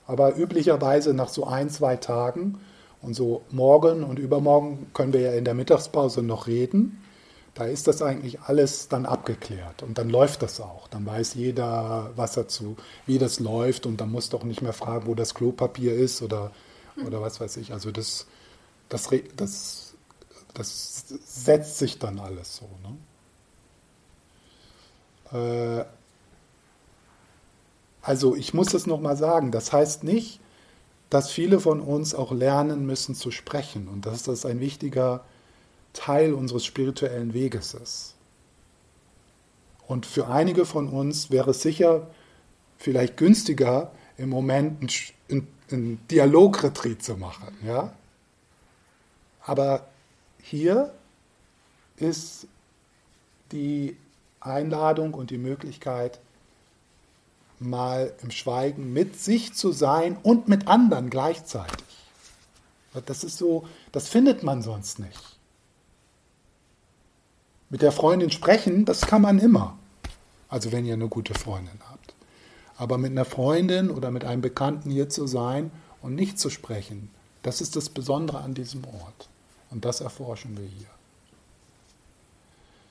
[0.06, 2.58] Aber üblicherweise nach so ein, zwei Tagen
[3.00, 7.02] und so morgen und übermorgen können wir ja in der Mittagspause noch reden.
[7.54, 10.88] Da ist das eigentlich alles dann abgeklärt und dann läuft das auch.
[10.88, 12.76] Dann weiß jeder, was dazu,
[13.06, 16.50] wie das läuft und dann muss doch nicht mehr fragen, wo das Klopapier ist oder,
[17.06, 17.72] oder was weiß ich.
[17.72, 18.26] Also das,
[18.88, 19.94] das, das,
[20.52, 22.66] das setzt sich dann alles so.
[22.82, 22.96] Ne?
[25.34, 25.84] Äh,
[28.00, 30.40] also ich muss es nochmal sagen, das heißt nicht,
[31.10, 35.24] dass viele von uns auch lernen müssen zu sprechen und dass das ein wichtiger
[35.92, 38.14] Teil unseres spirituellen Weges ist.
[39.86, 42.10] Und für einige von uns wäre es sicher
[42.78, 47.56] vielleicht günstiger, im Moment einen, einen Dialogretreat zu machen.
[47.64, 47.94] Ja?
[49.40, 49.86] Aber
[50.42, 50.92] hier
[51.96, 52.46] ist
[53.52, 53.96] die
[54.44, 56.20] Einladung und die Möglichkeit,
[57.58, 61.84] mal im Schweigen mit sich zu sein und mit anderen gleichzeitig.
[63.06, 65.38] Das ist so, das findet man sonst nicht.
[67.70, 69.76] Mit der Freundin sprechen, das kann man immer.
[70.48, 72.14] Also wenn ihr eine gute Freundin habt.
[72.76, 75.72] Aber mit einer Freundin oder mit einem Bekannten hier zu sein
[76.02, 77.10] und nicht zu sprechen,
[77.42, 79.28] das ist das Besondere an diesem Ort.
[79.70, 80.93] Und das erforschen wir hier.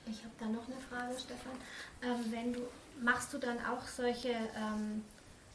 [0.06, 1.52] Ich habe da noch eine Frage, Stefan.
[2.02, 2.60] Ähm, wenn du
[3.02, 5.02] machst du dann auch solche ähm,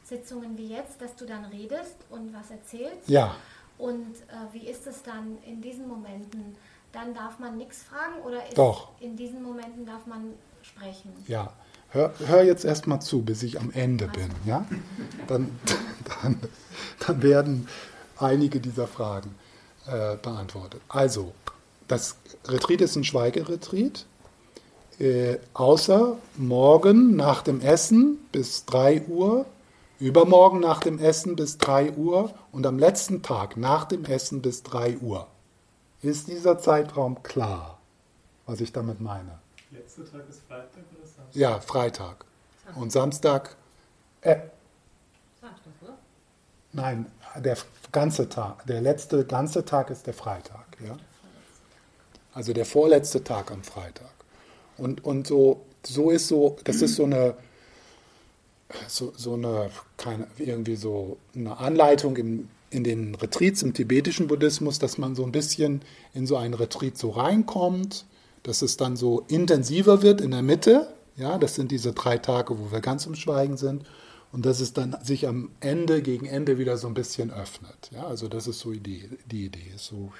[0.04, 3.08] Sitzungen wie jetzt, dass du dann redest und was erzählst?
[3.08, 3.36] Ja.
[3.78, 6.56] Und äh, wie ist es dann in diesen Momenten?
[6.92, 8.90] Dann darf man nichts fragen oder Doch.
[9.00, 11.14] in diesen Momenten darf man sprechen?
[11.28, 11.54] Ja.
[11.92, 14.20] Hör, hör jetzt erstmal zu, bis ich am Ende also.
[14.20, 14.30] bin.
[14.46, 14.66] Ja?
[15.28, 15.60] Dann,
[16.22, 16.40] dann,
[17.00, 17.68] dann werden
[18.18, 19.36] einige dieser Fragen
[19.88, 20.82] äh, beantwortet.
[20.88, 21.34] Also,
[21.88, 24.06] das Retreat ist ein Schweigeretreat.
[25.00, 29.46] Äh, außer morgen nach dem Essen bis 3 Uhr,
[29.98, 34.62] übermorgen nach dem Essen bis 3 Uhr und am letzten Tag nach dem Essen bis
[34.64, 35.28] 3 Uhr.
[36.02, 37.80] Ist dieser Zeitraum klar,
[38.46, 39.40] was ich damit meine?
[39.72, 41.36] Letzter Tag ist Freitag oder Samstag?
[41.36, 42.26] Ja, Freitag.
[42.76, 43.56] Und Samstag.
[44.22, 44.36] Äh,
[45.40, 45.98] Samstag, oder?
[46.74, 47.06] Nein,
[47.38, 47.58] der
[47.94, 48.66] ganze Tag.
[48.66, 50.66] Der letzte ganze Tag ist der Freitag.
[50.86, 50.98] Ja?
[52.34, 54.19] Also der vorletzte Tag am Freitag.
[54.80, 57.36] Und, und so, so ist so, das ist so eine,
[58.88, 64.80] so, so eine, keine, irgendwie so eine Anleitung in, in den Retreats im tibetischen Buddhismus,
[64.80, 65.82] dass man so ein bisschen
[66.14, 68.06] in so einen Retreat so reinkommt,
[68.44, 70.94] dass es dann so intensiver wird in der Mitte.
[71.18, 73.86] Ja, das sind diese drei Tage, wo wir ganz im Schweigen sind.
[74.32, 77.90] Und dass es dann sich am Ende, gegen Ende wieder so ein bisschen öffnet.
[77.92, 79.74] Ja, also das ist so die, die Idee.
[79.76, 80.12] So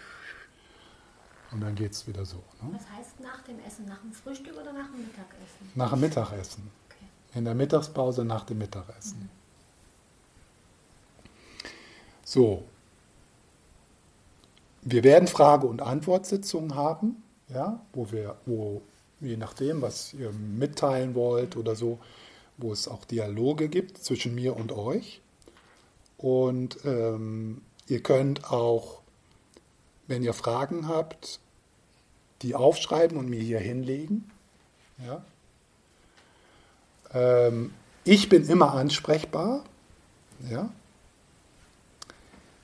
[1.52, 2.38] und dann geht es wieder so.
[2.62, 2.72] Ne?
[2.72, 3.86] Was heißt nach dem Essen?
[3.88, 5.72] Nach dem Frühstück oder nach dem Mittagessen?
[5.76, 6.72] Nach dem Mittagessen.
[6.88, 7.38] Okay.
[7.38, 9.20] In der Mittagspause nach dem Mittagessen.
[9.20, 9.30] Mhm.
[12.24, 12.64] So.
[14.82, 18.82] Wir werden Frage- und Antwortsitzungen haben, ja, wo wir, wo,
[19.20, 22.00] je nachdem, was ihr mitteilen wollt oder so,
[22.58, 25.22] wo es auch Dialoge gibt zwischen mir und euch.
[26.18, 28.99] Und ähm, ihr könnt auch
[30.10, 31.40] wenn ihr Fragen habt,
[32.42, 34.30] die aufschreiben und mir hier hinlegen.
[35.06, 35.24] Ja?
[37.14, 39.64] Ähm, ich bin immer ansprechbar.
[40.50, 40.70] Ja?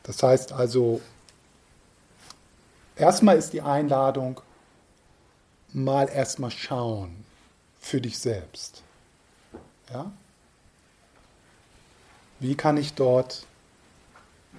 [0.02, 1.02] Das heißt also,
[2.96, 4.42] erstmal ist die Einladung,
[5.72, 7.26] mal erstmal schauen
[7.80, 8.82] für dich selbst.
[9.92, 10.12] Ja?
[12.40, 13.46] Wie kann ich dort,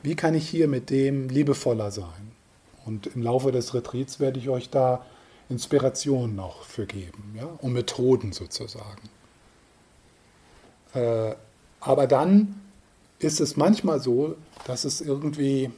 [0.04, 2.35] wie kann ich hier mit dem liebevoller sein?
[2.86, 5.04] Und im Laufe des Retreats werde ich euch da
[5.48, 9.10] Inspirationen noch für geben, ja, und Methoden sozusagen.
[10.94, 11.34] Äh,
[11.80, 12.60] aber dann
[13.18, 15.70] ist es manchmal so, dass es irgendwie,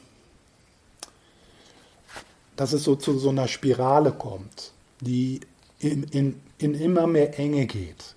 [2.57, 5.41] dass es so zu so einer Spirale kommt, die
[5.79, 8.15] in, in, in immer mehr Enge geht.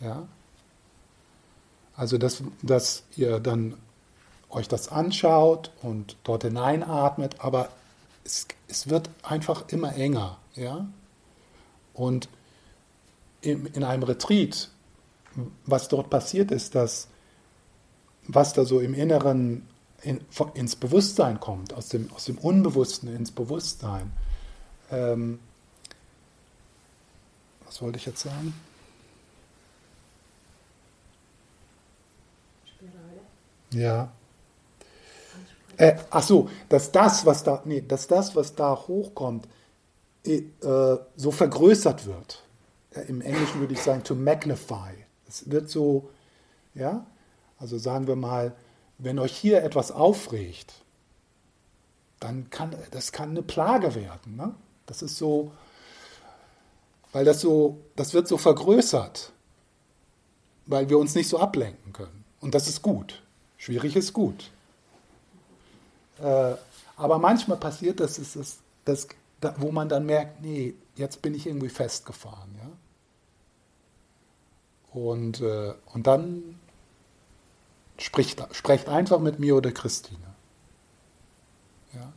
[0.00, 0.28] Ja?
[1.96, 3.74] Also, dass, dass ihr dann
[4.50, 7.68] euch das anschaut und dort hineinatmet, aber
[8.24, 10.38] es, es wird einfach immer enger.
[10.54, 10.86] Ja?
[11.94, 12.28] Und
[13.40, 14.70] in, in einem Retreat,
[15.66, 17.08] was dort passiert ist, dass
[18.28, 19.66] was da so im Inneren
[20.02, 20.20] in,
[20.54, 24.12] ins Bewusstsein kommt, aus dem, aus dem Unbewussten ins Bewusstsein.
[24.90, 25.40] Ähm,
[27.64, 28.54] was wollte ich jetzt sagen?
[32.66, 33.20] Spirale.
[33.72, 34.12] Ja.
[35.78, 39.48] Äh, ach so, dass das, was da, nee, dass das, was da hochkommt,
[40.26, 40.42] äh,
[41.16, 42.42] so vergrößert wird.
[43.06, 44.92] Im Englischen würde ich sagen, to magnify.
[45.28, 46.10] Es wird so,
[46.74, 47.06] ja,
[47.58, 48.54] also sagen wir mal,
[48.98, 50.74] wenn euch hier etwas aufregt,
[52.18, 54.34] dann kann das kann eine Plage werden.
[54.34, 54.54] Ne?
[54.86, 55.52] Das ist so,
[57.12, 59.32] weil das so, das wird so vergrößert,
[60.66, 62.24] weil wir uns nicht so ablenken können.
[62.40, 63.22] Und das ist gut.
[63.56, 64.50] Schwierig ist gut.
[66.20, 66.54] Äh,
[66.96, 69.08] aber manchmal passiert das, ist das, das,
[69.58, 72.50] wo man dann merkt, nee, jetzt bin ich irgendwie festgefahren.
[72.58, 72.70] Ja?
[75.00, 76.58] Und, äh, und dann
[77.98, 80.34] spricht, sprecht einfach mit mir oder Christine.
[81.94, 82.12] Ja?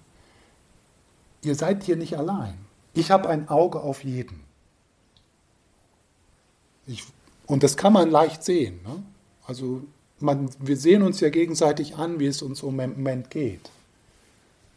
[1.44, 2.58] Ihr seid hier nicht allein.
[2.94, 4.44] Ich habe ein Auge auf jeden.
[6.88, 7.04] Ich,
[7.46, 8.82] und das kann man leicht sehen.
[8.84, 9.04] Ne?
[9.46, 9.84] Also
[10.20, 13.70] man, wir sehen uns ja gegenseitig an, wie es uns im Moment geht.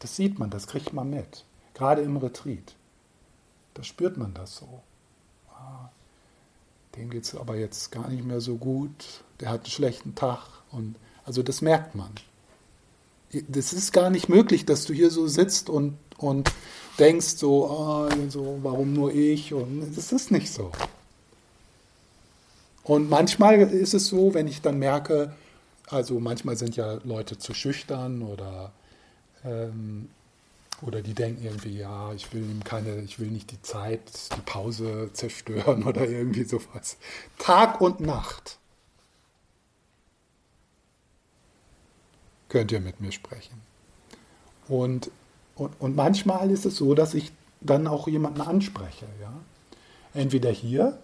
[0.04, 1.46] Das sieht man, das kriegt man mit.
[1.72, 2.74] Gerade im Retreat.
[3.72, 4.82] Da spürt man das so.
[5.48, 5.88] Ah,
[6.94, 9.22] dem geht es aber jetzt gar nicht mehr so gut.
[9.40, 10.42] Der hat einen schlechten Tag.
[10.70, 12.10] Und also das merkt man.
[13.48, 16.52] Das ist gar nicht möglich, dass du hier so sitzt und, und
[16.98, 19.54] denkst so, oh, so, warum nur ich?
[19.54, 20.70] Und das ist nicht so.
[22.82, 25.34] Und manchmal ist es so, wenn ich dann merke,
[25.88, 28.70] also manchmal sind ja Leute zu schüchtern oder,
[29.44, 30.08] ähm,
[30.82, 34.40] oder die denken irgendwie, ja, ich will ihm keine, ich will nicht die Zeit, die
[34.40, 36.96] Pause zerstören oder irgendwie sowas.
[37.38, 38.58] Tag und Nacht
[42.48, 43.60] könnt ihr mit mir sprechen.
[44.68, 45.10] Und,
[45.56, 49.06] und, und manchmal ist es so, dass ich dann auch jemanden anspreche.
[49.20, 49.32] Ja?
[50.12, 50.98] Entweder hier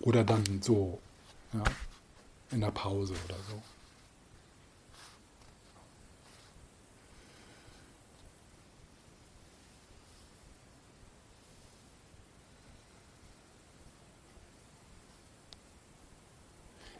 [0.00, 0.98] oder dann so,
[1.52, 1.64] ja,
[2.50, 3.62] in der Pause oder so.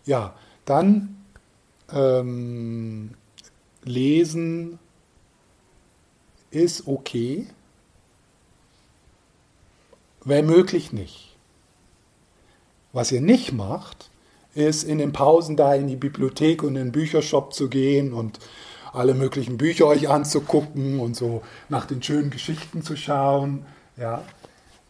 [0.07, 0.35] Ja,
[0.65, 1.17] dann
[1.93, 3.11] ähm,
[3.83, 4.79] lesen
[6.51, 7.47] ist okay,
[10.25, 11.37] wenn möglich nicht.
[12.93, 14.11] Was ihr nicht macht,
[14.55, 18.39] ist in den Pausen da in die Bibliothek und in den Büchershop zu gehen und
[18.93, 23.67] alle möglichen Bücher euch anzugucken und so nach den schönen Geschichten zu schauen.
[23.99, 24.25] Ja,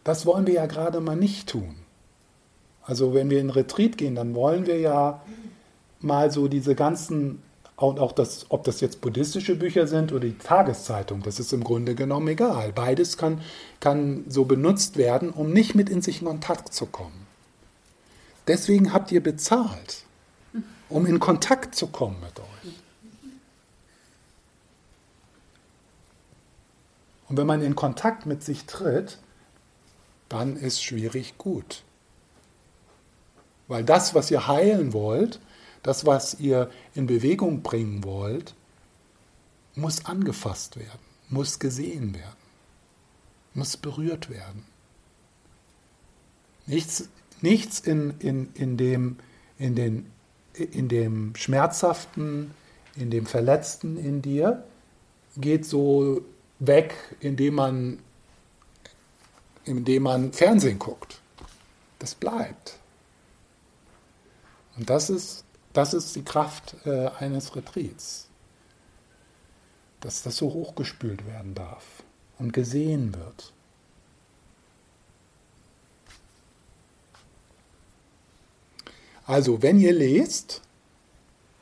[0.03, 1.75] das wollen wir ja gerade mal nicht tun.
[2.87, 5.21] Also wenn wir in Retreat gehen, dann wollen wir ja
[5.99, 7.43] mal so diese ganzen
[7.75, 11.63] und auch das, ob das jetzt buddhistische Bücher sind oder die Tageszeitung, das ist im
[11.63, 12.71] Grunde genommen egal.
[12.73, 13.41] Beides kann,
[13.79, 17.27] kann so benutzt werden, um nicht mit in sich in Kontakt zu kommen.
[18.47, 20.05] Deswegen habt ihr bezahlt,
[20.89, 22.73] um in Kontakt zu kommen mit euch.
[27.29, 29.19] Und wenn man in Kontakt mit sich tritt,
[30.29, 31.83] dann ist schwierig gut.
[33.67, 35.39] Weil das, was ihr heilen wollt,
[35.83, 38.55] das, was ihr in Bewegung bringen wollt,
[39.75, 40.99] muss angefasst werden,
[41.29, 42.35] muss gesehen werden,
[43.53, 44.65] muss berührt werden.
[46.65, 47.09] Nichts,
[47.41, 49.17] nichts in, in, in, dem,
[49.57, 50.11] in, den,
[50.53, 52.51] in dem Schmerzhaften,
[52.95, 54.63] in dem Verletzten in dir
[55.37, 56.21] geht so
[56.59, 57.99] weg, indem man,
[59.65, 61.21] indem man Fernsehen guckt.
[61.99, 62.79] Das bleibt.
[64.77, 68.27] Und das ist, das ist die Kraft äh, eines Retreats.
[69.99, 71.83] Dass das so hochgespült werden darf
[72.37, 73.51] und gesehen wird.
[79.25, 80.61] Also, wenn ihr lest,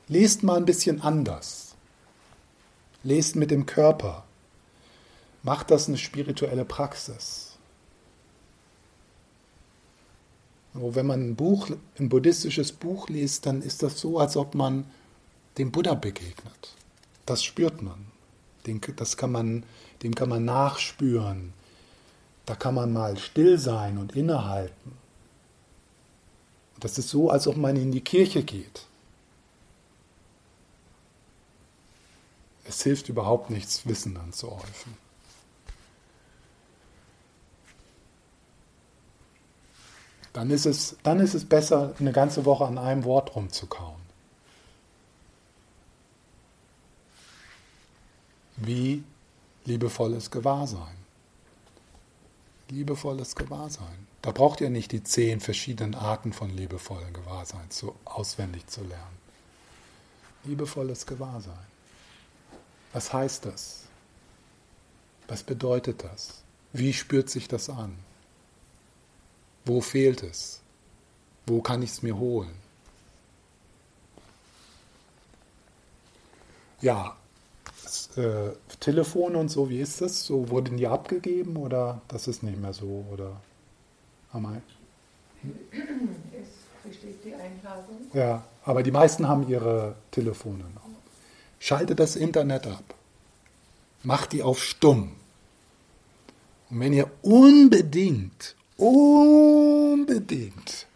[0.07, 1.75] lest mal ein bisschen anders.
[3.03, 4.23] Lest mit dem Körper.
[5.41, 7.44] Macht das eine spirituelle Praxis.
[10.77, 14.85] Wenn man ein Buch, ein buddhistisches Buch liest, dann ist das so, als ob man
[15.57, 16.75] dem Buddha begegnet.
[17.25, 18.07] Das spürt man.
[18.97, 19.63] das kann man.
[20.03, 21.53] Dem kann man nachspüren.
[22.45, 24.91] Da kann man mal still sein und innehalten.
[26.79, 28.85] Das ist so, als ob man in die Kirche geht.
[32.65, 35.04] Es hilft überhaupt nichts, Wissen anzuhäufen.
[40.35, 44.01] Dann ist, es, dann ist es besser, eine ganze Woche an einem Wort rumzukauen.
[48.57, 49.01] Wie
[49.63, 50.97] liebevolles Gewahrsein.
[52.67, 54.07] Liebevolles Gewahrsein.
[54.21, 59.17] Da braucht ihr nicht die zehn verschiedenen Arten von liebevollem Gewahrsein zu, auswendig zu lernen.
[60.43, 61.65] Liebevolles Gewahrsein.
[62.91, 63.83] Was heißt das?
[65.29, 66.43] Was bedeutet das?
[66.73, 67.95] Wie spürt sich das an?
[69.65, 70.61] Wo fehlt es?
[71.47, 72.53] Wo kann ich es mir holen?
[76.81, 77.15] Ja,
[77.83, 80.25] das, äh, Telefon und so, wie ist das?
[80.25, 83.05] So wurden die abgegeben oder das ist nicht mehr so?
[83.11, 83.41] Oder
[84.31, 84.61] Amai?
[85.43, 86.49] Es
[86.83, 87.97] besteht die Einladung.
[88.13, 90.81] Ja, aber die meisten haben ihre Telefone noch.
[91.59, 92.83] Schaltet das Internet ab.
[94.03, 95.13] Macht die auf stumm.
[96.69, 100.87] Und wenn ihr unbedingt, unbedingt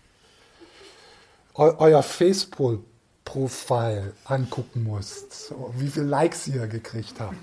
[1.56, 7.36] eu euer Facebook-Profil angucken müsst, so, wie viele Likes ihr gekriegt habt,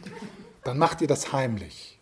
[0.64, 1.98] dann macht ihr das heimlich.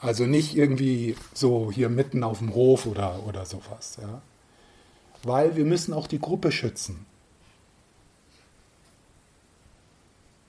[0.00, 3.98] Also nicht irgendwie so hier mitten auf dem Hof oder, oder sowas.
[4.00, 4.22] Ja?
[5.22, 7.06] Weil wir müssen auch die Gruppe schützen.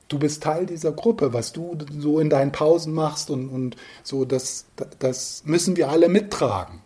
[0.08, 4.24] Du bist Teil dieser Gruppe, was du so in deinen Pausen machst und, und so,
[4.24, 4.66] das,
[5.00, 6.82] das müssen wir alle mittragen.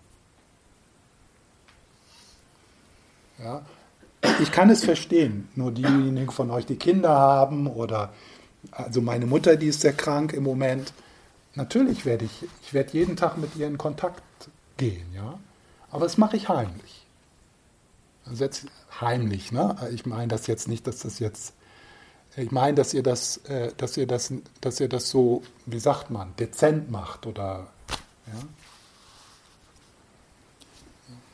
[3.38, 3.64] Ja?
[4.40, 8.14] Ich kann es verstehen, nur diejenigen von euch, die Kinder haben oder
[8.72, 10.94] also meine Mutter, die ist sehr krank im Moment.
[11.56, 14.22] Natürlich werde ich, ich werde jeden Tag mit ihr in Kontakt
[14.78, 15.40] gehen, ja.
[15.90, 17.06] Aber das mache ich heimlich.
[18.26, 18.66] Also jetzt
[19.02, 19.76] heimlich, ne?
[19.94, 21.54] Ich meine das jetzt nicht, dass das jetzt
[22.36, 26.10] ich meine, dass ihr das, äh, dass ihr das, dass ihr das so, wie sagt
[26.10, 27.68] man, dezent macht oder
[28.28, 28.42] ja.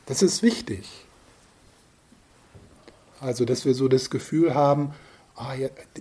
[0.07, 0.87] Das ist wichtig.
[3.19, 4.93] Also, dass wir so das Gefühl haben,
[5.35, 5.53] ah,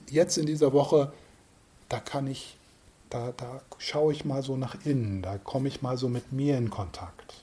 [0.09, 1.13] jetzt in dieser Woche,
[1.89, 2.57] da kann ich,
[3.11, 6.57] da, da schaue ich mal so nach innen, da komme ich mal so mit mir
[6.57, 7.43] in Kontakt.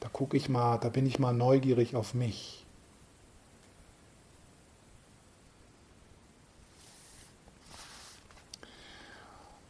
[0.00, 2.65] Da gucke ich mal, da bin ich mal neugierig auf mich.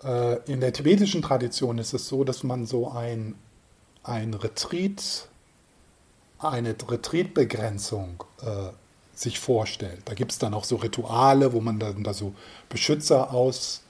[0.02, 3.34] In der tibetischen Tradition ist es so, dass man so ein,
[4.02, 5.28] ein Retreat,
[6.38, 8.70] eine Retreatbegrenzung äh,
[9.14, 10.02] sich vorstellt.
[10.04, 12.34] Da gibt es dann auch so Rituale, wo man dann da so
[12.68, 13.82] Beschützer aus.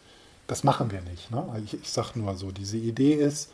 [0.46, 1.30] Das machen wir nicht.
[1.32, 1.44] Ne?
[1.64, 3.50] Ich, ich sage nur so, diese Idee ist,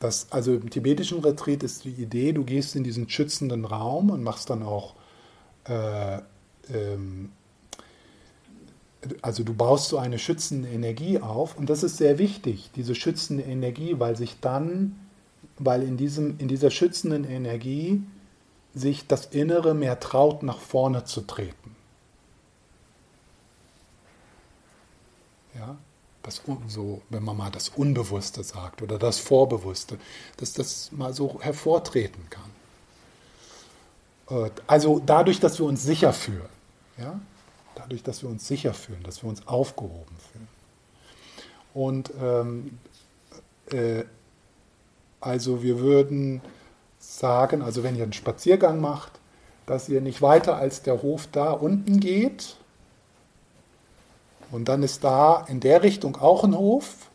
[0.00, 4.22] dass, also im tibetischen Retreat ist die Idee, du gehst in diesen schützenden Raum und
[4.22, 4.94] machst dann auch
[5.64, 6.18] äh,
[6.72, 7.32] ähm,
[9.22, 13.42] also du baust so eine schützende Energie auf und das ist sehr wichtig, diese schützende
[13.42, 14.98] Energie, weil sich dann,
[15.58, 18.02] weil in, diesem, in dieser schützenden Energie
[18.74, 21.76] sich das Innere mehr traut, nach vorne zu treten.
[25.54, 25.76] Ja,
[26.22, 29.98] das so, wenn man mal das Unbewusste sagt oder das Vorbewusste,
[30.36, 32.50] dass das mal so hervortreten kann.
[34.28, 36.48] Äh, also dadurch, dass wir uns sicher fühlen.
[36.98, 37.20] Ja?
[37.86, 40.48] Dadurch, dass wir uns sicher fühlen, dass wir uns aufgehoben fühlen.
[41.72, 42.78] Und ähm,
[43.70, 44.04] äh,
[45.20, 46.40] also wir würden
[46.98, 49.12] sagen, also wenn ihr einen Spaziergang macht,
[49.66, 52.56] dass ihr nicht weiter als der Hof da unten geht.
[54.50, 57.10] Und dann ist da in der Richtung auch ein Hof.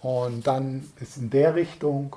[0.00, 2.16] Und dann ist in der Richtung,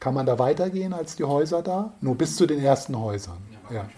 [0.00, 1.92] kann man da weitergehen als die Häuser da?
[2.00, 3.38] Nur bis zu den ersten Häusern.
[3.70, 3.88] Ja, ja.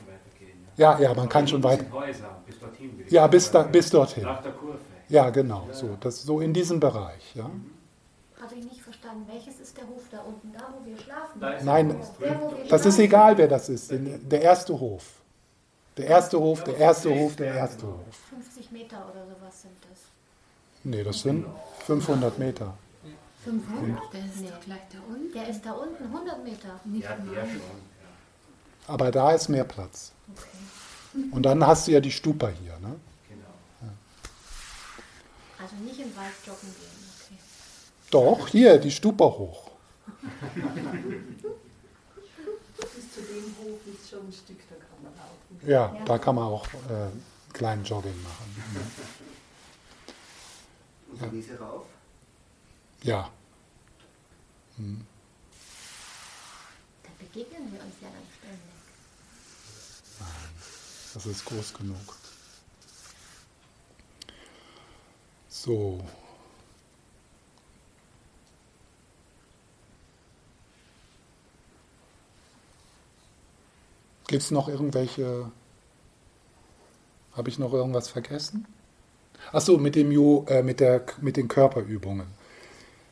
[0.79, 1.85] Ja, ja, man kann schon weiter.
[2.47, 3.05] bis dorthin.
[3.09, 4.23] Ja, bis, da, bis dorthin.
[4.23, 4.79] Nach der Kurve.
[5.09, 7.35] Ja, genau, so, das, so in diesem Bereich.
[7.35, 7.51] Ja.
[8.41, 9.27] Habe ich nicht verstanden.
[9.27, 11.65] Welches ist der Hof da unten, da wo wir schlafen?
[11.65, 13.91] Nein, der, das ist egal, wer das ist.
[13.91, 15.05] Der erste Hof.
[15.97, 18.05] Der erste Hof, der erste Hof, der erste Hof.
[18.31, 19.99] 50 Meter oder sowas sind das.
[20.85, 21.45] Nee, das sind
[21.87, 22.75] 500 Meter.
[23.45, 24.13] 500?
[24.13, 24.49] Der ist nee.
[24.65, 25.33] gleich da unten.
[25.33, 26.81] Der ist da unten, 100 Meter.
[26.85, 27.61] Nicht ja, der schon.
[28.89, 30.13] Aber da ist mehr Platz.
[30.35, 31.29] Okay.
[31.31, 32.79] Und dann hast du ja die Stupa hier.
[32.79, 32.99] Ne?
[33.29, 33.55] Genau.
[33.83, 33.93] Ja.
[35.63, 36.89] Also nicht im Wald joggen gehen.
[37.27, 37.39] Okay.
[38.11, 39.71] Doch, hier, die Stupa hoch.
[42.77, 45.69] Bis zu dem Hof ist schon ein Stück, da kann man laufen.
[45.71, 46.05] Ja, ja.
[46.07, 47.23] da kann man auch äh, einen
[47.53, 48.57] kleinen Jogging machen.
[51.13, 51.29] Und ja.
[51.29, 51.85] diese rauf?
[53.03, 53.31] Ja.
[54.77, 55.07] Hm.
[57.03, 58.28] Da begegnen wir uns ja dann.
[61.19, 61.97] Das ist groß genug.
[65.49, 65.99] So.
[74.29, 75.51] Gibt es noch irgendwelche?
[77.33, 78.69] Habe ich noch irgendwas vergessen?
[79.51, 82.29] Achso, mit, dem jo, äh, mit, der, mit den Körperübungen.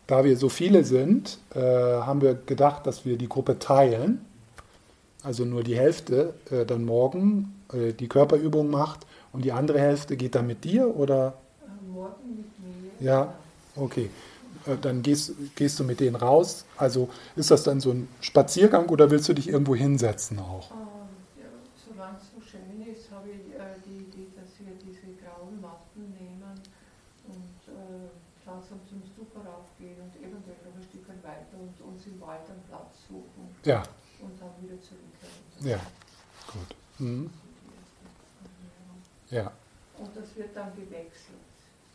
[0.06, 4.24] Da wir so viele sind, äh, haben wir gedacht, dass wir die Gruppe teilen
[5.26, 9.00] also nur die Hälfte äh, dann morgen äh, die Körperübung macht
[9.32, 11.34] und die andere Hälfte geht dann mit dir oder?
[11.92, 13.06] Morgen mit mir.
[13.06, 13.34] Ja,
[13.74, 14.08] okay.
[14.66, 16.64] Äh, dann gehst, gehst du mit denen raus.
[16.76, 20.70] Also ist das dann so ein Spaziergang oder willst du dich irgendwo hinsetzen auch?
[20.70, 20.76] Ähm,
[21.42, 21.50] ja,
[21.90, 26.06] solange es so schön ist, habe ich äh, die Idee, dass wir diese grauen Matten
[26.14, 26.54] nehmen
[27.26, 32.20] und äh, langsam zum Stupa raufgehen und eventuell noch ein Stück weiter und uns im
[32.20, 33.82] Wald einen Platz suchen Ja,
[34.22, 35.42] und dann wieder zurückkehren.
[35.66, 35.80] Ja,
[36.52, 36.76] gut.
[36.98, 37.30] Mhm.
[39.30, 39.52] Ja.
[39.98, 41.40] Und das wird dann gewechselt.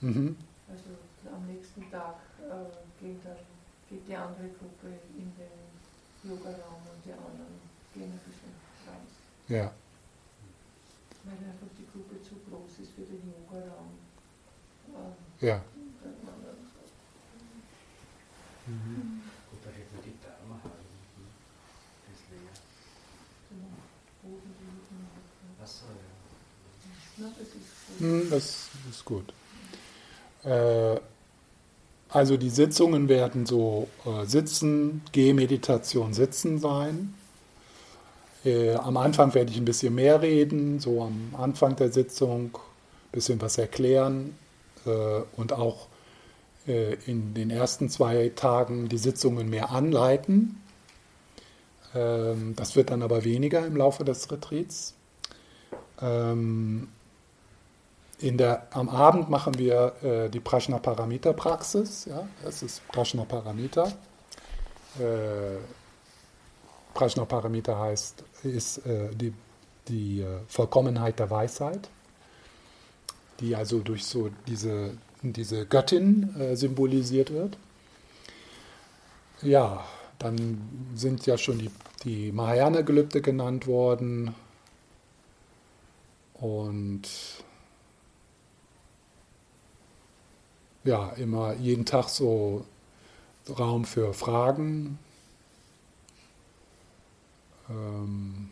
[0.02, 0.36] Mhm.
[0.68, 0.90] Also
[1.34, 3.38] am nächsten Tag äh, geht, dann,
[3.90, 7.60] geht die andere Gruppe in den Yoga-Raum und die anderen
[7.94, 8.54] gehen ein bisschen
[8.88, 9.14] raus.
[9.48, 9.72] Ja.
[11.24, 13.92] Weil einfach die Gruppe zu groß ist für den Yoga-Raum.
[14.96, 15.16] Ähm,
[15.48, 15.64] Ja.
[16.04, 16.72] man dann-
[19.52, 20.98] Gut, da hätten wir die Dame halten.
[22.08, 22.56] Das ist leer.
[23.50, 23.68] den
[24.22, 25.64] Boden liegen hat.
[25.64, 26.12] Achso, ja.
[27.22, 27.56] Na, das ist
[27.88, 28.00] gut.
[28.00, 29.34] Hm, Das ist gut.
[30.44, 31.00] Äh,
[32.10, 37.14] Also die Sitzungen werden so äh, Sitzen, Gehmeditation, Sitzen sein.
[38.44, 43.12] Äh, Am Anfang werde ich ein bisschen mehr reden, so am Anfang der Sitzung ein
[43.12, 44.36] bisschen was erklären
[45.38, 45.88] und auch
[46.66, 50.60] in den ersten zwei Tagen die Sitzungen mehr anleiten.
[51.94, 54.96] Ähm, Das wird dann aber weniger im Laufe des Retreats.
[58.22, 62.06] Der, am Abend machen wir äh, die Prajnaparamita-Praxis.
[62.06, 62.28] Ja?
[62.44, 63.92] Das ist Prajnaparamita.
[65.00, 65.58] Äh,
[66.94, 69.34] Prajnaparamita heißt, ist äh, die,
[69.88, 71.90] die äh, Vollkommenheit der Weisheit,
[73.40, 74.92] die also durch so diese,
[75.24, 77.58] diese Göttin äh, symbolisiert wird.
[79.42, 79.84] Ja,
[80.20, 80.62] dann
[80.94, 81.72] sind ja schon die,
[82.04, 84.36] die Mahayana-Gelübde genannt worden.
[86.34, 87.10] Und
[90.84, 92.66] ja, immer jeden Tag so
[93.58, 95.00] Raum für Fragen.
[97.70, 98.50] Ähm,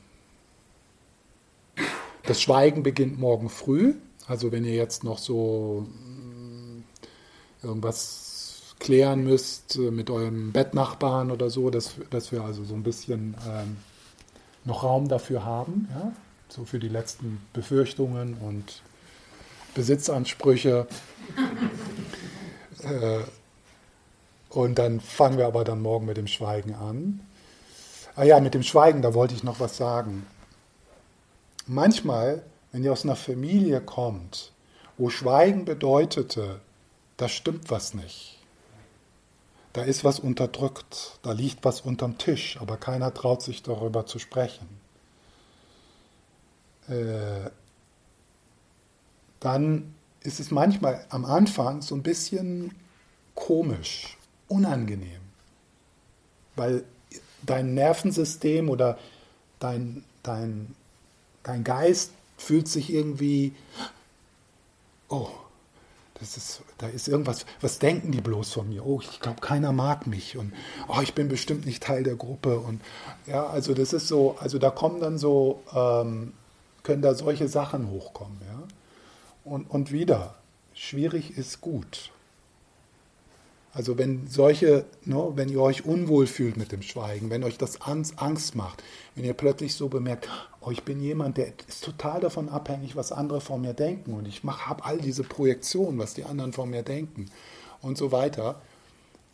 [2.29, 3.95] Das Schweigen beginnt morgen früh.
[4.27, 6.83] Also wenn ihr jetzt noch so mm,
[7.63, 12.83] irgendwas klären müsst äh, mit eurem Bettnachbarn oder so, dass, dass wir also so ein
[12.83, 13.77] bisschen ähm,
[14.63, 16.11] noch Raum dafür haben, ja?
[16.49, 18.83] so für die letzten Befürchtungen und
[19.73, 20.85] Besitzansprüche.
[22.83, 23.23] Äh,
[24.49, 27.21] Und dann fangen wir aber dann morgen mit dem Schweigen an.
[28.15, 30.25] Ah ja, mit dem Schweigen, da wollte ich noch was sagen.
[31.67, 34.51] Manchmal, wenn ihr aus einer Familie kommt,
[34.97, 36.59] wo Schweigen bedeutete,
[37.17, 38.37] da stimmt was nicht.
[39.73, 44.19] Da ist was unterdrückt, da liegt was unterm Tisch, aber keiner traut sich darüber zu
[44.19, 44.67] sprechen.
[46.87, 47.49] Äh,
[49.39, 49.93] dann
[50.23, 52.71] ist es manchmal am Anfang so ein bisschen
[53.35, 54.17] komisch,
[54.47, 55.21] unangenehm,
[56.55, 56.83] weil
[57.43, 58.97] dein Nervensystem oder
[59.59, 60.75] dein, dein,
[61.43, 63.53] dein Geist fühlt sich irgendwie,
[65.07, 65.29] oh,
[66.15, 68.85] das ist, da ist irgendwas, was denken die bloß von mir?
[68.85, 70.53] Oh, ich glaube, keiner mag mich und
[70.89, 72.81] oh, ich bin bestimmt nicht Teil der Gruppe und
[73.25, 76.33] ja, also das ist so, also da kommen dann so, ähm,
[76.83, 78.67] können da solche Sachen hochkommen, ja.
[79.43, 80.35] Und, und wieder,
[80.73, 82.11] schwierig ist gut.
[83.71, 87.81] Also wenn solche, ne, wenn ihr euch unwohl fühlt mit dem Schweigen, wenn euch das
[87.81, 88.83] Angst macht,
[89.15, 90.27] wenn ihr plötzlich so bemerkt,
[90.61, 94.27] oh, ich bin jemand, der ist total davon abhängig, was andere von mir denken und
[94.27, 97.27] ich habe all diese Projektionen, was die anderen von mir denken
[97.81, 98.59] und so weiter,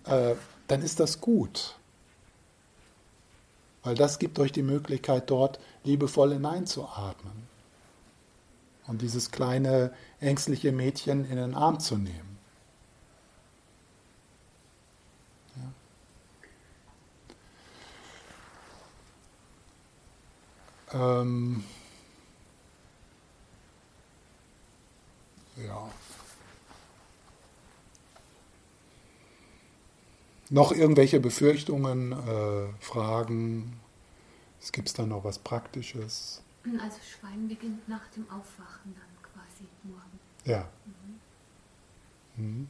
[0.05, 0.35] äh,
[0.67, 1.75] dann ist das gut.
[3.83, 7.54] Weil das gibt euch die Möglichkeit, dort liebevoll hineinzuatmen
[8.87, 12.37] und dieses kleine ängstliche Mädchen in den Arm zu nehmen.
[20.93, 21.21] Ja.
[21.21, 21.63] Ähm.
[30.55, 33.77] Noch irgendwelche Befürchtungen, äh, Fragen?
[34.61, 36.44] Es gibt da noch was Praktisches?
[36.81, 40.19] Also Schweigen beginnt nach dem Aufwachen dann quasi morgen.
[40.45, 40.67] Ja.
[42.35, 42.67] Mhm.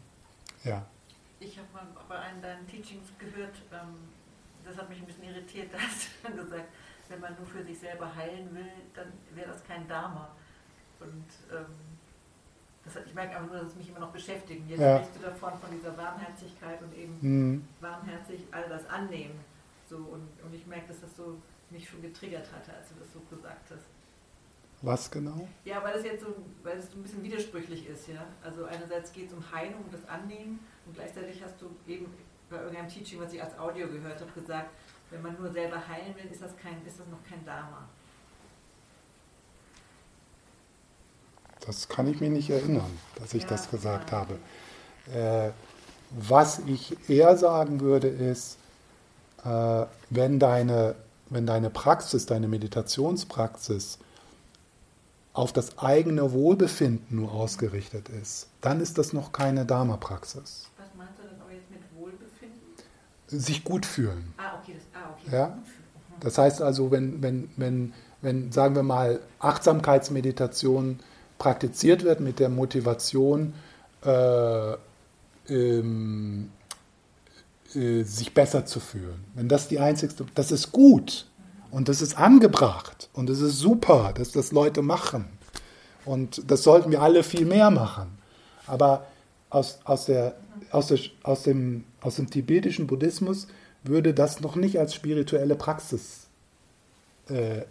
[0.63, 0.85] Ja.
[1.39, 3.95] Ich habe mal bei einem deinen Teachings gehört, ähm,
[4.65, 6.65] das hat mich ein bisschen irritiert, da hast du dann gesagt,
[7.07, 10.29] wenn man nur für sich selber heilen will, dann wäre das kein Dharma.
[10.99, 11.65] Und ähm,
[12.83, 14.63] das, hat- ich merke einfach nur, dass es mich immer noch beschäftigt.
[14.67, 14.97] Jetzt Ja.
[14.97, 17.67] sprichst du davon, von dieser Warmherzigkeit und eben Mhm.
[17.79, 19.39] warmherzig all das annehmen.
[19.89, 21.39] So, und, und ich merke, dass das so
[21.71, 23.85] mich schon getriggert hatte, als du das so gesagt hast.
[24.81, 25.47] Was genau?
[25.63, 28.25] Ja, weil es jetzt so, weil es so ein bisschen widersprüchlich ist, ja.
[28.43, 32.07] Also einerseits geht es um Heilung und das Annehmen und gleichzeitig hast du eben
[32.49, 34.69] bei irgendeinem Teaching, was ich als Audio gehört habe, gesagt,
[35.09, 37.87] wenn man nur selber heilen will, ist das, kein, ist das noch kein Dharma.
[41.65, 44.17] Das kann ich mir nicht erinnern, dass ich Ja, das gesagt ja.
[44.17, 44.37] habe.
[45.11, 45.51] Äh,
[46.11, 48.57] was ich eher sagen würde, ist,
[49.43, 50.95] äh, wenn, deine,
[51.29, 53.99] wenn deine Praxis, deine Meditationspraxis
[55.33, 60.69] auf das eigene Wohlbefinden nur ausgerichtet ist, dann ist das noch keine Dharma-Praxis.
[60.77, 62.59] Was meinst du denn aber jetzt mit Wohlbefinden?
[63.27, 64.33] Sich gut fühlen.
[64.37, 65.35] Ah, okay, das, ah, okay.
[65.35, 65.57] Ja?
[66.21, 70.99] Das heißt also, wenn, wenn, wenn, wenn, sagen wir mal, Achtsamkeitsmeditation
[71.37, 73.53] praktiziert wird mit der Motivation,
[74.03, 74.75] äh,
[75.49, 76.49] ähm,
[77.75, 79.23] äh, sich besser zu fühlen.
[79.33, 81.27] Wenn das die einzigste, das ist gut
[81.71, 85.25] und das ist angebracht und es ist super, dass das Leute machen.
[86.05, 88.17] Und das sollten wir alle viel mehr machen.
[88.67, 89.07] Aber
[89.49, 90.35] aus, aus, der,
[90.71, 93.47] aus, der, aus, dem, aus dem tibetischen Buddhismus
[93.83, 96.27] würde das noch nicht als spirituelle Praxis,
[97.29, 97.61] äh,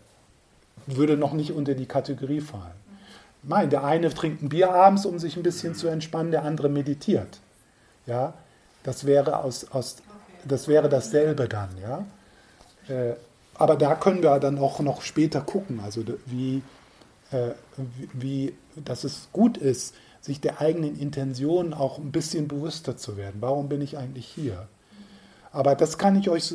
[0.86, 2.84] würde noch nicht unter die Kategorie fallen.
[3.42, 6.68] Nein, der eine trinkt ein Bier abends, um sich ein bisschen zu entspannen, der andere
[6.68, 7.40] meditiert.
[8.06, 8.34] Ja,
[8.84, 9.96] das wäre, aus, aus,
[10.44, 11.70] das wäre dasselbe dann.
[11.82, 12.06] Ja?
[12.88, 13.14] Äh,
[13.54, 16.62] aber da können wir dann auch noch später gucken, also wie,
[17.32, 22.96] äh, wie, wie, dass es gut ist, sich der eigenen Intention auch ein bisschen bewusster
[22.96, 23.36] zu werden.
[23.40, 24.68] Warum bin ich eigentlich hier?
[25.52, 26.54] Aber das kann ich euch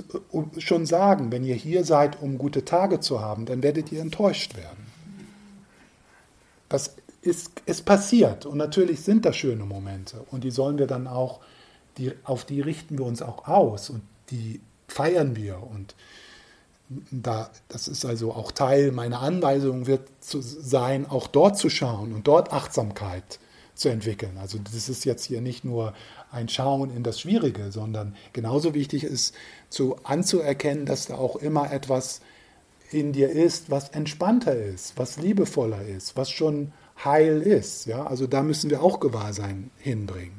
[0.58, 4.58] schon sagen, wenn ihr hier seid, um gute Tage zu haben, dann werdet ihr enttäuscht
[4.58, 4.88] werden.
[6.68, 11.08] Das ist, ist passiert und natürlich sind das schöne Momente und die sollen wir dann
[11.08, 11.40] auch,
[12.00, 15.96] die, auf die richten wir uns auch aus und die feiern wir und
[17.12, 22.14] da, das ist also auch Teil meiner Anweisung wird zu sein, auch dort zu schauen
[22.14, 23.40] und dort Achtsamkeit
[23.76, 24.38] zu entwickeln.
[24.40, 25.94] Also das ist jetzt hier nicht nur
[26.32, 29.36] ein Schauen in das Schwierige, sondern genauso wichtig ist
[29.70, 32.22] zu anzuerkennen, dass da auch immer etwas
[32.92, 36.74] in dir ist, was entspannter ist, was liebevoller ist, was schon
[37.04, 37.86] heil ist.
[37.86, 38.08] Ja?
[38.08, 40.39] Also da müssen wir auch Gewahrsein hinbringen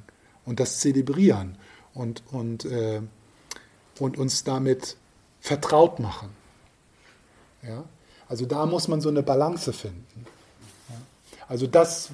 [0.51, 1.57] und das zelebrieren
[1.95, 3.01] und, und, äh,
[4.01, 4.97] und uns damit
[5.41, 6.31] vertraut machen.
[7.63, 7.85] Ja?
[8.29, 10.27] Also da muss man so eine Balance finden.
[10.89, 10.97] Ja?
[11.47, 12.11] Also das,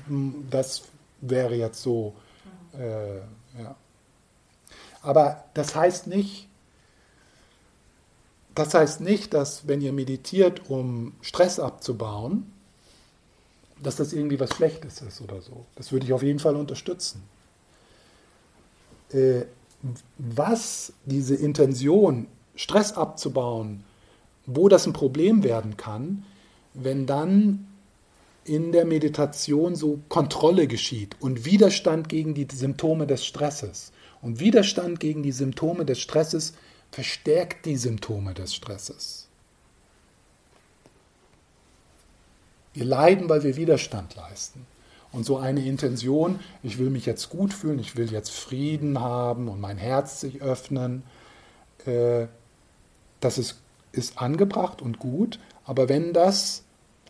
[0.51, 0.83] das
[1.23, 2.15] wäre jetzt so.
[2.79, 3.17] Äh,
[3.59, 3.75] ja.
[5.01, 6.47] Aber das heißt nicht,
[8.55, 12.53] das heißt nicht, dass wenn ihr meditiert, um Stress abzubauen,
[13.83, 15.65] dass das irgendwie was Schlechtes ist oder so.
[15.77, 17.23] Das würde ich auf jeden Fall unterstützen.
[19.13, 19.43] Äh,
[20.19, 22.27] was diese Intention,
[22.57, 23.85] Stress abzubauen,
[24.47, 26.25] wo das ein Problem werden kann,
[26.75, 27.67] wenn dann
[28.45, 33.93] in der Meditation so Kontrolle geschieht und Widerstand gegen die Symptome des Stresses.
[34.23, 36.55] Und Widerstand gegen die Symptome des Stresses
[36.91, 39.29] verstärkt die Symptome des Stresses.
[42.73, 44.67] Wir leiden, weil wir Widerstand leisten.
[45.17, 49.49] Und so eine Intention, ich will mich jetzt gut fühlen, ich will jetzt Frieden haben
[49.49, 51.05] und mein Herz sich öffnen,
[51.87, 52.27] äh,
[53.21, 53.57] das ist,
[53.93, 56.65] ist angebracht und gut, aber wenn das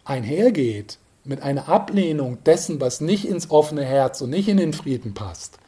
[0.05, 5.13] einhergeht mit einer Ablehnung dessen, was nicht ins offene Herz und nicht in den Frieden
[5.13, 5.59] passt,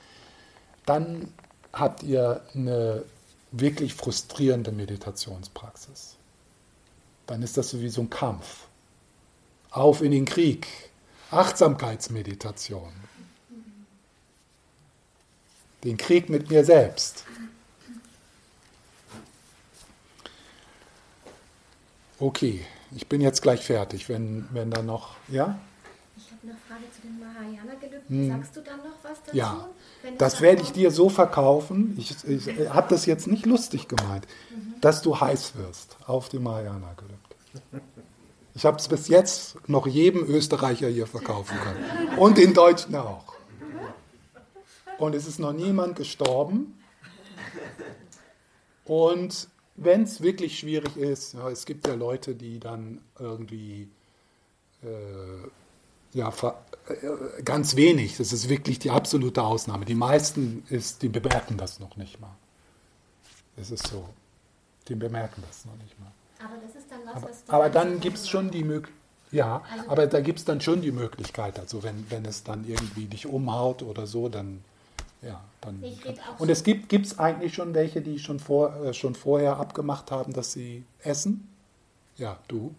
[0.86, 1.32] dann
[1.73, 3.02] habt ihr eine
[3.51, 6.15] wirklich frustrierende Meditationspraxis.
[7.27, 8.69] Dann ist das so wie so ein Kampf.
[9.73, 10.69] Auf in den Krieg.
[11.31, 12.93] Achtsamkeitsmeditation.
[15.85, 17.25] Den Krieg mit mir selbst.
[22.19, 22.65] Okay,
[22.97, 25.59] ich bin jetzt gleich fertig, wenn, wenn da noch, ja?
[26.17, 28.09] Ich habe eine Frage zu den Mahayana-Gelübden.
[28.09, 28.29] Hm.
[28.29, 29.37] Sagst du dann noch was dazu?
[29.37, 29.69] Ja,
[30.19, 34.27] Das werde ich dir so verkaufen, ich, ich habe das jetzt nicht lustig gemeint,
[34.81, 37.83] dass du heiß wirst auf die Mariana-Gelübde.
[38.59, 42.19] Ich habe es bis jetzt noch jedem Österreicher hier verkaufen können.
[42.19, 43.37] Und den Deutschen auch.
[44.99, 46.77] Und es ist noch niemand gestorben.
[48.85, 53.89] Und wenn es wirklich schwierig ist, ja, es gibt ja Leute, die dann irgendwie
[54.83, 59.85] äh, ja, äh, ganz wenig, das ist wirklich die absolute Ausnahme.
[59.85, 62.35] Die meisten ist, die bemerken das noch nicht mal.
[63.57, 64.09] Es ist so.
[64.89, 66.11] Die bemerken das noch nicht mal.
[66.44, 68.94] Aber das ist dann was, Aber, was du aber dann gibt es schon die Möglichkeit,
[69.31, 72.66] ja, Also- aber da gibt es dann schon die Möglichkeit, also wenn, wenn es dann
[72.66, 74.62] irgendwie dich umhaut oder so, dann,
[75.20, 75.82] ja, dann.
[76.39, 80.32] Und es gibt es eigentlich schon welche, die schon, vor, äh, schon vorher abgemacht haben,
[80.32, 81.48] dass sie essen?
[82.16, 82.74] Ja, du?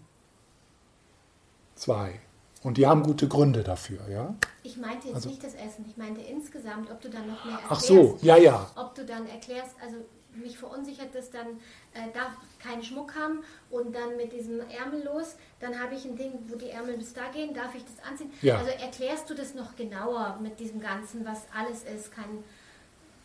[1.76, 2.20] Zwei.
[2.62, 4.34] Und die haben gute Gründe dafür, ja?
[4.64, 7.54] Ich meinte jetzt Also- nicht das Essen, ich meinte insgesamt, ob du dann noch mehr
[7.54, 7.72] erklärst.
[7.72, 8.70] Ach so, ja, ja.
[8.76, 9.98] Ob du dann erklärst, also
[10.36, 11.48] mich verunsichert das dann,
[11.94, 16.16] äh, darf keinen Schmuck haben und dann mit diesem Ärmel los, dann habe ich ein
[16.16, 18.32] Ding, wo die Ärmel bis da gehen, darf ich das anziehen?
[18.42, 18.58] Ja.
[18.58, 22.44] Also erklärst du das noch genauer mit diesem Ganzen, was alles ist, kann,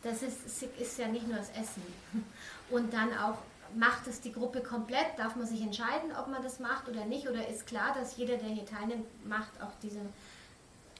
[0.02, 1.82] das ist, ist, ja nicht nur das Essen.
[2.70, 3.38] Und dann auch,
[3.74, 5.18] macht es die Gruppe komplett?
[5.18, 7.28] Darf man sich entscheiden, ob man das macht oder nicht?
[7.28, 10.00] Oder ist klar, dass jeder, der hier teilnimmt, macht auch diese,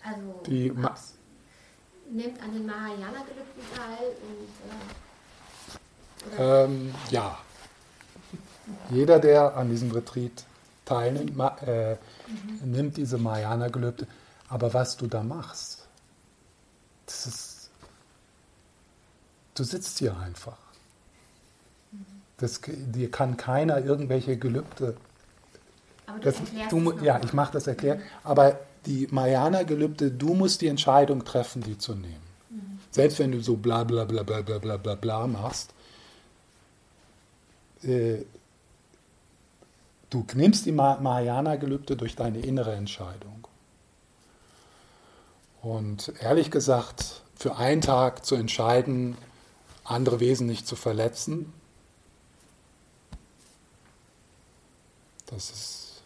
[0.02, 0.72] also Die
[2.10, 4.94] nimmt an den Mahayana-Gelübden teil und äh,
[6.38, 7.38] ähm, ja,
[8.90, 10.44] jeder, der an diesem Retreat
[10.84, 11.32] teilnimmt,
[11.66, 11.96] äh,
[12.26, 12.70] mhm.
[12.70, 14.06] nimmt diese Mayana-Gelübde.
[14.48, 15.86] Aber was du da machst,
[17.06, 17.70] das ist,
[19.54, 20.58] du sitzt hier einfach.
[22.38, 24.96] Das, dir kann keiner irgendwelche Gelübde.
[26.06, 26.36] Aber du das,
[26.70, 27.98] du, du ja, ich mache das erklärt.
[27.98, 28.04] Mhm.
[28.24, 32.22] Aber die Mayana-Gelübde, du musst die Entscheidung treffen, die zu nehmen.
[32.50, 32.78] Mhm.
[32.90, 35.73] Selbst wenn du so bla bla bla bla bla bla bla machst,
[37.84, 38.24] äh,
[40.10, 43.46] du nimmst die Ma- Mahayana-Gelübde durch deine innere Entscheidung.
[45.62, 49.16] Und ehrlich gesagt, für einen Tag zu entscheiden,
[49.84, 51.52] andere Wesen nicht zu verletzen,
[55.26, 56.02] das ist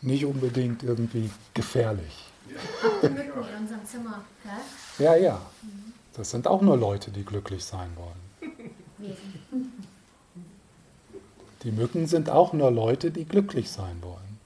[0.00, 2.24] nicht unbedingt irgendwie gefährlich.
[3.02, 5.06] Die Mücken in unserem Zimmer, gell?
[5.06, 5.40] Ja, ja.
[6.14, 8.20] Das sind auch nur Leute, die glücklich sein wollen.
[11.62, 14.38] Die Mücken sind auch nur Leute, die glücklich sein wollen.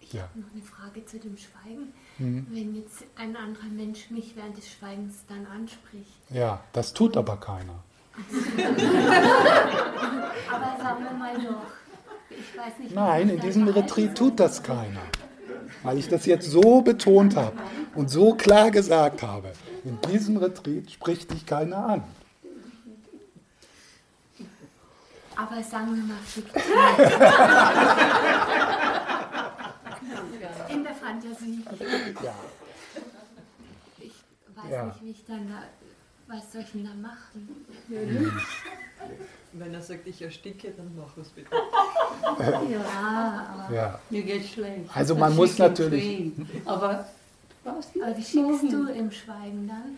[0.00, 0.22] Ich Ja.
[0.22, 1.92] habe noch eine Frage zu dem Schweigen.
[2.18, 2.46] Mhm.
[2.50, 6.12] Wenn jetzt ein anderer Mensch mich während des Schweigens dann anspricht.
[6.30, 7.84] Ja, das tut aber keiner.
[10.50, 11.62] Aber sagen wir mal doch.
[12.28, 12.94] Ich weiß nicht.
[12.94, 15.00] Nein, in diesem Retreat tut das keiner.
[15.82, 17.56] Weil ich das jetzt so betont habe
[17.94, 19.52] und so klar gesagt habe.
[19.84, 22.04] In diesem Retreat spricht dich keiner an.
[25.36, 26.62] Aber sagen wir mal fiktiv.
[30.68, 31.64] In der Fantasie.
[32.22, 32.34] Ja.
[33.98, 34.12] Ich
[34.54, 34.84] weiß Ja.
[34.86, 35.62] nicht, wie ich dann da.
[36.34, 37.66] Was soll ich denn da machen?
[39.52, 41.50] Wenn er sagt, ich ersticke, dann mach es bitte.
[42.70, 43.74] Ja, aber.
[43.74, 44.00] ja.
[44.08, 44.88] Mir geht's schlecht.
[44.94, 46.32] Also man muss natürlich-.
[46.64, 47.04] Aber
[47.64, 49.96] was Aber wie schickst du im Schweigen dann?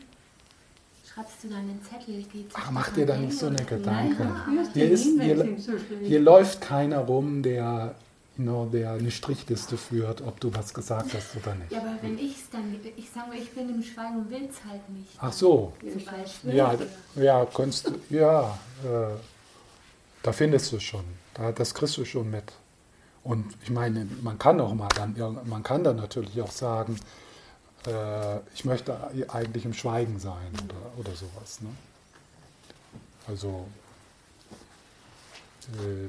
[1.12, 2.22] Schreibst du dann einen Zettel?
[2.22, 4.34] Geht Ach, mach dir da nicht so eine Gedanken.
[4.46, 5.56] Führst Hier, ist, hier,
[6.02, 7.94] hier läuft keiner rum, der,
[8.42, 11.72] know, der eine Strichliste führt, ob du was gesagt hast oder nicht.
[11.72, 12.78] Ja, aber wenn ich es dann.
[12.96, 15.10] Ich sage mal, ich bin im Schweigen und will es halt nicht.
[15.18, 16.54] Ach so, Zum Beispiel.
[16.54, 16.74] ja,
[17.16, 19.16] ja, kannst du, ja, äh,
[20.22, 21.04] da findest du schon,
[21.34, 22.52] da, das kriegst du schon mit.
[23.24, 25.14] Und ich meine, man kann auch mal dann,
[25.44, 26.98] man kann dann natürlich auch sagen,
[27.86, 28.96] äh, ich möchte
[29.28, 31.60] eigentlich im Schweigen sein oder, oder sowas.
[31.60, 31.68] Ne?
[33.28, 33.66] Also,
[35.74, 36.08] äh,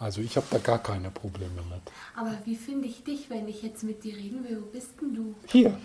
[0.00, 1.82] also ich habe da gar keine Probleme mit.
[2.16, 4.60] Aber wie finde ich dich, wenn ich jetzt mit dir reden will?
[4.62, 5.34] Wo bist denn du?
[5.46, 5.76] Hier,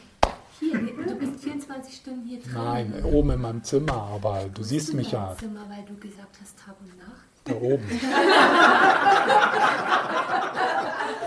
[0.59, 2.53] Hier, du bist 24 Stunden hier drin.
[2.53, 6.37] nein, oben in meinem Zimmer, aber du siehst in mich ja Zimmer, weil du gesagt
[6.41, 7.27] hast Tag und Nacht.
[7.43, 7.85] da oben.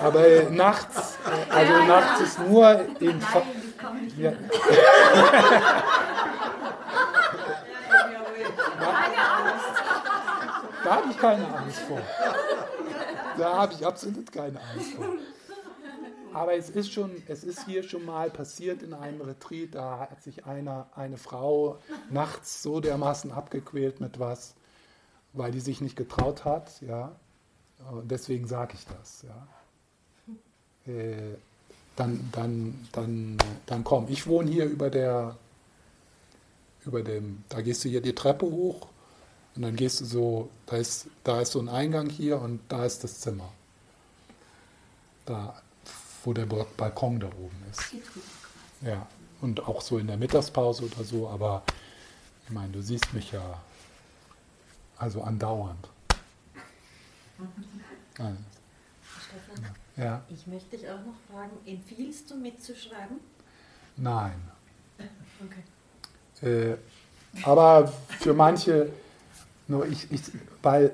[0.01, 4.33] Aber äh, nachts, äh, also nachts ist nur in Fa Nein, ich komme nicht ja,
[10.89, 12.01] Da habe ich keine Angst vor.
[13.37, 15.05] Da habe ich absolut keine Angst vor.
[16.33, 20.23] Aber es ist schon, es ist hier schon mal passiert in einem Retreat, da hat
[20.23, 21.77] sich einer, eine Frau
[22.09, 24.55] nachts so dermaßen abgequält mit was,
[25.35, 27.13] weil die sich nicht getraut hat, ja.
[28.05, 29.27] Deswegen sage ich das,
[30.87, 30.91] ja.
[30.91, 31.35] Äh,
[31.97, 33.37] dann, dann, dann,
[33.67, 34.07] dann komm.
[34.09, 35.37] Ich wohne hier über der,
[36.87, 38.89] über dem, da gehst du hier die Treppe hoch
[39.59, 42.85] und dann gehst du so, da ist, da ist so ein Eingang hier und da
[42.85, 43.53] ist das Zimmer.
[45.27, 45.61] Da,
[46.23, 47.83] wo der Ba- Balkon da oben ist.
[48.83, 49.05] Ja,
[49.41, 51.65] und auch so in der Mittagspause oder so, aber
[52.47, 53.61] ich meine, du siehst mich ja
[54.97, 55.89] also andauernd.
[58.21, 58.37] Also,
[59.25, 59.65] Stefan,
[59.97, 63.19] Ja, ich möchte dich auch noch fragen, empfiehlst du mitzuschreiben?
[63.97, 64.41] nein.
[66.41, 66.73] Okay.
[66.73, 66.77] Äh,
[67.45, 67.87] aber
[68.21, 68.91] für manche,
[69.69, 70.23] nur ich, ich
[70.63, 70.93] weil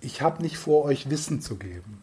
[0.00, 2.02] ich habe nicht vor, euch Wissen zu geben.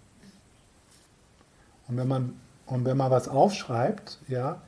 [1.88, 4.62] Und wenn man, und wenn man was aufschreibt, ja,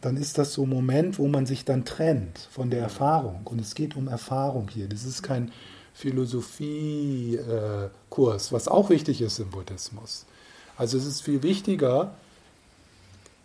[0.00, 3.42] dann ist das so ein Moment, wo man sich dann trennt von der Erfahrung.
[3.44, 4.88] Und es geht um Erfahrung hier.
[4.88, 5.52] Das ist kein
[5.94, 10.26] Philosophiekurs, was auch wichtig ist im Buddhismus.
[10.76, 12.14] Also es ist viel wichtiger,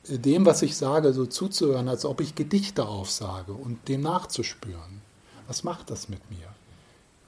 [0.08, 5.02] dem, was ich sage, so zuzuhören, als ob ich Gedichte aufsage und dem nachzuspüren.
[5.48, 6.48] Was macht das mit mir?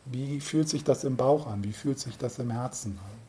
[0.06, 1.64] Wie fühlt sich das im Bauch an?
[1.64, 3.20] Wie fühlt sich das im Herzen an?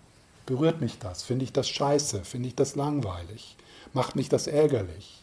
[0.47, 1.23] Berührt mich das?
[1.23, 2.25] Finde ich das scheiße?
[2.25, 3.57] Finde ich das langweilig?
[3.93, 5.23] Macht mich das ärgerlich?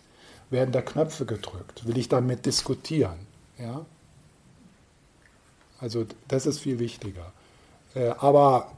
[0.49, 1.85] Werden da Knöpfe gedrückt?
[1.85, 3.17] Will ich damit diskutieren?
[3.57, 3.85] Ja?
[5.79, 7.33] Also das ist viel wichtiger.
[7.93, 8.71] Äh, aber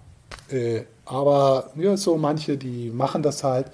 [0.49, 3.71] äh, aber ja, so manche, die machen das halt,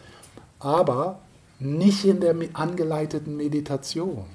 [0.60, 1.20] aber
[1.60, 4.26] nicht in der angeleiteten Meditation.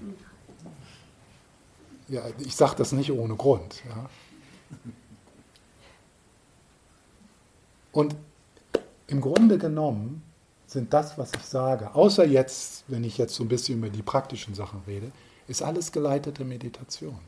[2.11, 3.83] Ja, ich sage das nicht ohne Grund.
[3.89, 4.11] Ja.
[7.93, 8.17] Und
[9.07, 10.23] im Grunde genommen
[10.67, 14.03] sind das, was ich sage, außer jetzt, wenn ich jetzt so ein bisschen über die
[14.03, 15.13] praktischen Sachen rede,
[15.47, 17.19] ist alles geleitete Meditation.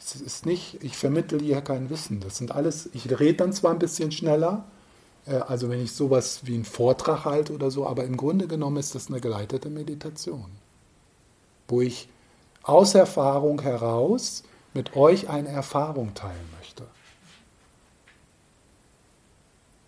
[0.00, 2.20] Es ist nicht, ich vermittle hier kein Wissen.
[2.20, 4.64] Das sind alles, ich rede dann zwar ein bisschen schneller,
[5.26, 8.76] äh, also wenn ich sowas wie einen Vortrag halte oder so, aber im Grunde genommen
[8.76, 10.50] ist das eine geleitete Meditation,
[11.72, 12.06] wo ich
[12.62, 14.44] aus Erfahrung heraus
[14.74, 16.86] mit euch eine Erfahrung teilen möchte.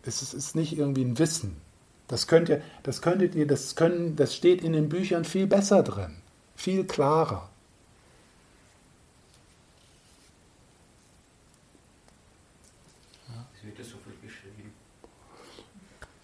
[0.02, 1.60] Es ist nicht irgendwie ein Wissen.
[2.08, 5.82] Das könnt ihr, das könntet ihr, das können, das steht in den Büchern viel besser
[5.82, 6.16] drin,
[6.56, 7.50] viel klarer.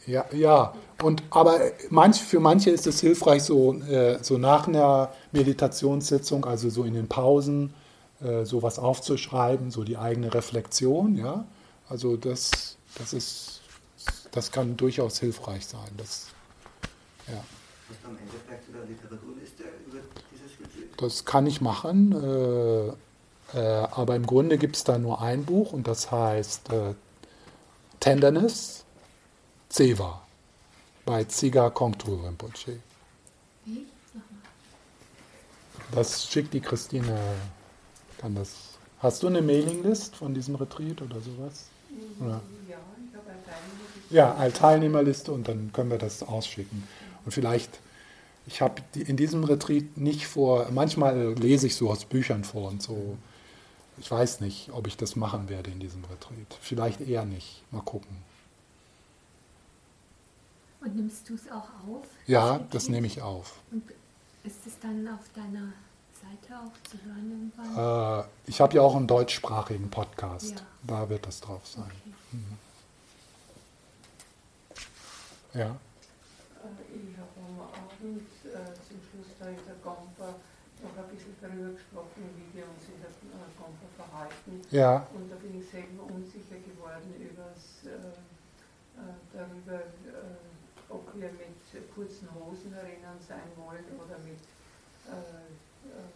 [0.06, 0.74] Ja, ja.
[1.02, 1.58] Und, aber
[1.88, 6.94] manch, für manche ist es hilfreich, so, äh, so nach einer Meditationssitzung, also so in
[6.94, 7.72] den Pausen,
[8.22, 11.16] äh, sowas aufzuschreiben, so die eigene Reflexion.
[11.16, 11.44] Ja?
[11.88, 13.60] Also das, das, ist,
[14.30, 15.88] das kann durchaus hilfreich sein.
[15.96, 16.26] Das,
[17.28, 17.42] ja.
[20.98, 25.72] Das kann ich machen, äh, äh, aber im Grunde gibt es da nur ein Buch
[25.72, 26.94] und das heißt äh,
[28.00, 28.84] Tenderness
[29.70, 30.22] Zewa
[31.04, 32.78] bei Ziga Kongtrul Rinpoche.
[33.64, 33.86] Wie?
[35.92, 37.18] Das schickt die Christine,
[38.18, 38.54] kann das.
[39.00, 41.66] Hast du eine Mailinglist von diesem Retreat oder sowas?
[42.20, 42.40] Oder?
[42.68, 44.14] Ja, ich Teilnehmerliste.
[44.14, 46.86] Ja, eine Teilnehmerliste und dann können wir das ausschicken.
[47.24, 47.80] Und vielleicht,
[48.46, 52.82] ich habe in diesem Retreat nicht vor, manchmal lese ich so aus Büchern vor und
[52.82, 53.16] so.
[53.98, 56.56] Ich weiß nicht, ob ich das machen werde in diesem Retreat.
[56.60, 57.62] Vielleicht eher nicht.
[57.70, 58.16] Mal gucken.
[60.80, 62.06] Und nimmst du es auch auf?
[62.26, 63.60] Ja, das nehme ich auf.
[63.70, 63.84] Und
[64.44, 65.72] ist es dann auf deiner
[66.20, 68.24] Seite auch zu hören irgendwann?
[68.24, 70.50] Äh, ich habe ja auch einen deutschsprachigen Podcast.
[70.50, 70.56] Ja.
[70.82, 71.84] Da wird das drauf sein.
[71.84, 72.14] Okay.
[72.32, 72.58] Mhm.
[75.52, 75.76] Ja.
[76.92, 80.34] Ich habe am Abend äh, zum Schluss da in der Gompa
[80.80, 84.62] noch ein bisschen darüber gesprochen, wie wir uns in der äh, Gompa verhalten.
[84.70, 85.06] Ja.
[85.12, 88.14] Und da bin ich selber unsicher geworden übers, äh,
[88.96, 89.84] äh darüber,
[92.72, 94.38] erinnern sein wollen oder mit
[95.06, 95.40] äh,
[95.88, 96.10] äh,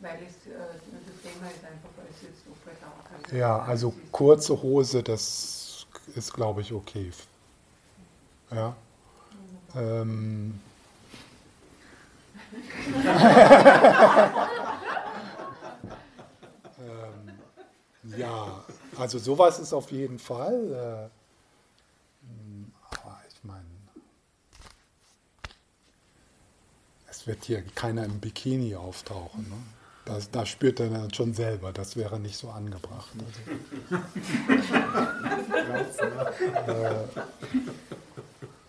[0.00, 3.38] weil es, äh, das Thema ist einfach, weil es jetzt operativ kann.
[3.38, 7.10] Ja, also kurze Hose, das ist, glaube ich, okay.
[8.50, 8.76] Ja.
[9.74, 10.60] Ähm.
[16.78, 18.64] ähm, ja,
[18.96, 21.10] also sowas ist auf jeden Fall.
[21.10, 21.23] Äh,
[27.26, 29.42] wird hier keiner im Bikini auftauchen.
[29.48, 29.56] Ne?
[30.04, 33.08] Das, da spürt er dann schon selber, das wäre nicht so angebracht.
[35.72, 36.02] Also,
[36.72, 36.94] äh,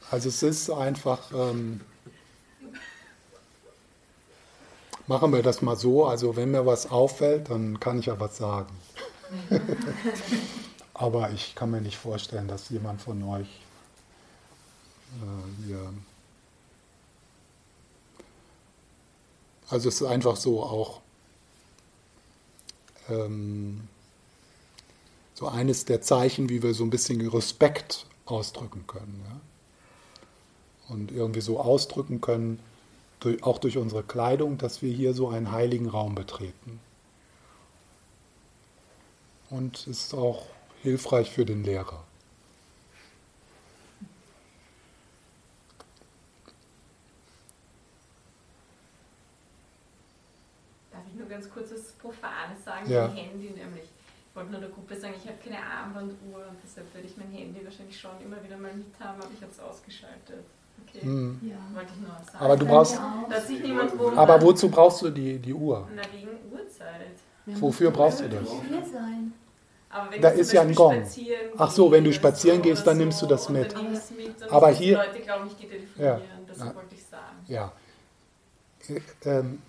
[0.09, 1.81] also es ist einfach, ähm,
[5.07, 8.37] machen wir das mal so, also wenn mir was auffällt, dann kann ich ja was
[8.37, 8.73] sagen.
[10.93, 13.49] Aber ich kann mir nicht vorstellen, dass jemand von euch
[15.21, 15.93] äh, hier
[19.69, 21.01] Also es ist einfach so auch
[23.09, 23.87] ähm,
[25.33, 29.21] so eines der Zeichen, wie wir so ein bisschen Respekt ausdrücken können.
[29.27, 30.93] Ja?
[30.93, 32.59] Und irgendwie so ausdrücken können,
[33.19, 36.79] durch, auch durch unsere Kleidung, dass wir hier so einen heiligen Raum betreten.
[39.49, 40.45] Und es ist auch
[40.83, 42.03] hilfreich für den Lehrer.
[52.65, 53.07] Sagen, ja.
[53.07, 53.83] mein Handy nämlich.
[54.29, 57.31] Ich wollte nur der Gruppe sagen, ich habe keine Armbanduhr und deshalb werde ich mein
[57.31, 60.43] Handy wahrscheinlich schon immer wieder mal mit haben, aber ich habe es ausgeschaltet.
[60.85, 61.01] Okay.
[61.03, 61.39] Hm.
[61.41, 61.55] Ja.
[61.73, 62.37] Wollte ich nur sagen.
[62.43, 62.99] Aber du brauchst.
[63.29, 63.93] Dass sich niemand.
[64.17, 65.87] Aber wozu brauchst du die, die Uhr?
[65.95, 67.15] Na, wegen Uhrzeit.
[67.45, 68.49] Wofür brauchst du das?
[68.91, 69.33] Sein.
[69.89, 70.95] Aber wenn Da ich ist ja ein Gong.
[70.95, 73.73] spazieren Ach so, wenn du spazieren gehst, dann nimmst du das mit.
[74.49, 76.21] Aber hier- Die Leute glauben, ich gehe telefonieren.
[76.47, 76.75] Das Ja.
[76.75, 77.37] wollte ich sagen.
[77.47, 77.71] Ja.
[79.23, 79.61] Ähm,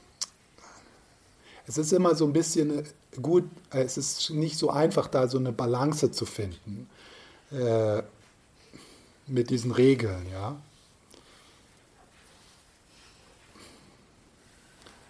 [1.66, 2.84] es ist immer so ein bisschen äh,
[3.20, 6.88] gut, äh, es ist nicht so einfach, da so eine Balance zu finden
[7.52, 8.02] äh,
[9.26, 10.56] mit diesen Regeln, ja.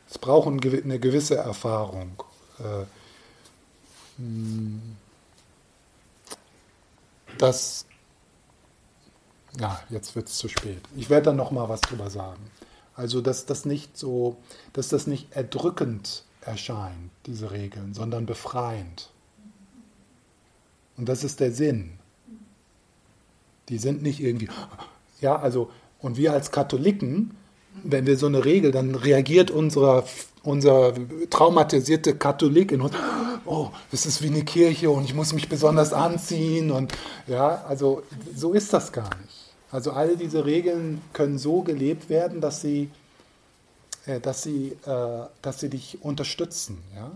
[0.08, 2.22] Es braucht eine gewisse Erfahrung.
[2.58, 2.86] Äh,
[4.18, 4.80] mh,
[7.38, 7.86] Das,
[9.58, 10.82] ja, jetzt wird es zu spät.
[10.96, 12.50] Ich werde dann noch mal was drüber sagen.
[12.94, 14.36] Also, dass das nicht so,
[14.72, 19.10] dass das nicht erdrückend erscheint, diese Regeln, sondern befreiend.
[20.96, 21.92] Und das ist der Sinn.
[23.68, 24.48] Die sind nicht irgendwie,
[25.20, 25.70] ja, also,
[26.00, 27.36] und wir als Katholiken,
[27.82, 30.04] wenn wir so eine Regel, dann reagiert unser,
[30.42, 30.94] unser
[31.30, 32.94] traumatisierte Katholik in uns,
[33.44, 36.92] oh, das ist wie eine Kirche und ich muss mich besonders anziehen und
[37.26, 38.02] ja, also
[38.34, 39.54] so ist das gar nicht.
[39.70, 42.90] Also all diese Regeln können so gelebt werden, dass sie,
[44.20, 46.82] dass sie, äh, dass sie dich unterstützen.
[46.94, 47.10] Ja?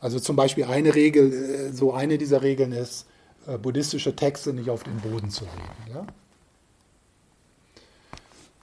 [0.00, 3.06] Also zum Beispiel eine Regel, äh, so eine dieser Regeln ist,
[3.46, 5.92] äh, buddhistische Texte nicht auf den Boden zu legen.
[5.94, 6.06] Ja?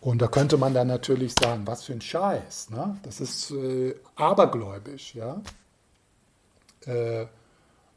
[0.02, 2.98] Und da könnte man dann natürlich sagen, was für ein Scheiß, ne?
[3.04, 5.16] das ist äh, abergläubisch.
[5.16, 5.42] Ja?
[6.86, 7.26] Äh,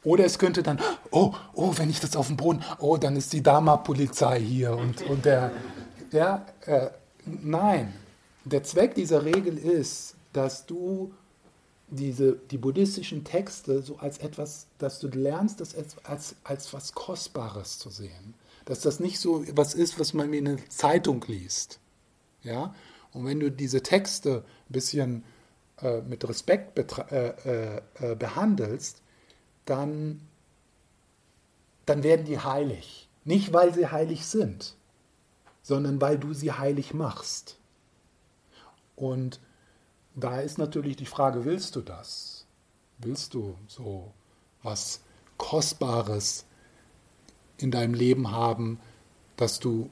[0.02, 0.80] oder es könnte dann,
[1.10, 5.02] oh, oh, wenn ich das auf dem Boden, oh, dann ist die Dharma-Polizei hier und,
[5.02, 5.52] und der,
[6.10, 6.88] ja, äh,
[7.24, 7.92] nein.
[8.44, 11.12] Der Zweck dieser Regel ist, dass du
[11.88, 16.94] diese, die buddhistischen Texte so als etwas, dass du lernst, das als, als, als was
[16.94, 18.34] Kostbares zu sehen.
[18.64, 21.80] Dass das nicht so was ist, was man in einer Zeitung liest.
[22.42, 22.74] Ja?
[23.12, 25.24] Und wenn du diese Texte ein bisschen
[25.82, 26.78] äh, mit Respekt
[27.10, 29.02] äh, äh, äh, behandelst,
[29.64, 30.20] dann,
[31.86, 33.08] dann werden die heilig.
[33.24, 34.76] Nicht, weil sie heilig sind,
[35.62, 37.59] sondern weil du sie heilig machst.
[39.00, 39.40] Und
[40.14, 42.44] da ist natürlich die Frage, willst du das?
[42.98, 44.12] Willst du so
[44.62, 45.00] was
[45.38, 46.44] Kostbares
[47.56, 48.78] in deinem Leben haben,
[49.38, 49.88] das du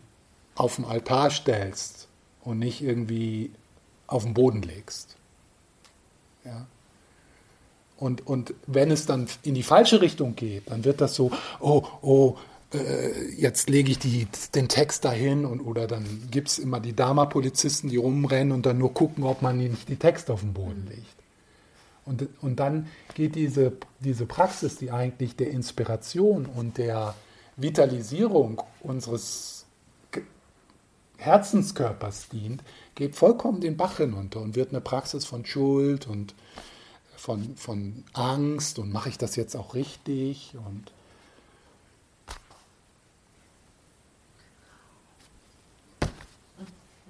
[0.57, 2.07] auf den Altar stellst
[2.43, 3.51] und nicht irgendwie
[4.07, 5.17] auf den Boden legst?
[6.45, 6.67] Ja.
[7.97, 11.31] Und, und wenn es dann in die falsche Richtung geht, dann wird das so,
[11.61, 12.37] oh, oh,
[12.73, 16.95] äh, jetzt lege ich die, den Text dahin und oder dann gibt es immer die
[16.95, 20.87] Dharma-Polizisten, die rumrennen und dann nur gucken, ob man nicht die Texte auf den Boden
[20.89, 21.17] legt.
[22.05, 27.15] Und, und dann geht diese, diese Praxis, die eigentlich der Inspiration und der
[27.57, 29.67] Vitalisierung unseres
[31.19, 32.63] Herzenskörpers dient,
[32.95, 36.35] geht vollkommen den Bach hinunter und wird eine Praxis von Schuld und
[37.17, 40.93] von, von Angst und mache ich das jetzt auch richtig und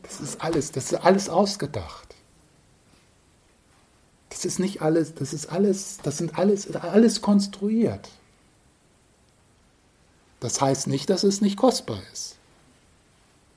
[0.09, 2.15] das ist alles, das ist alles ausgedacht.
[4.31, 8.09] Das ist nicht alles, das ist alles, das sind alles, alles konstruiert.
[10.41, 12.37] Das heißt nicht, dass es nicht kostbar ist.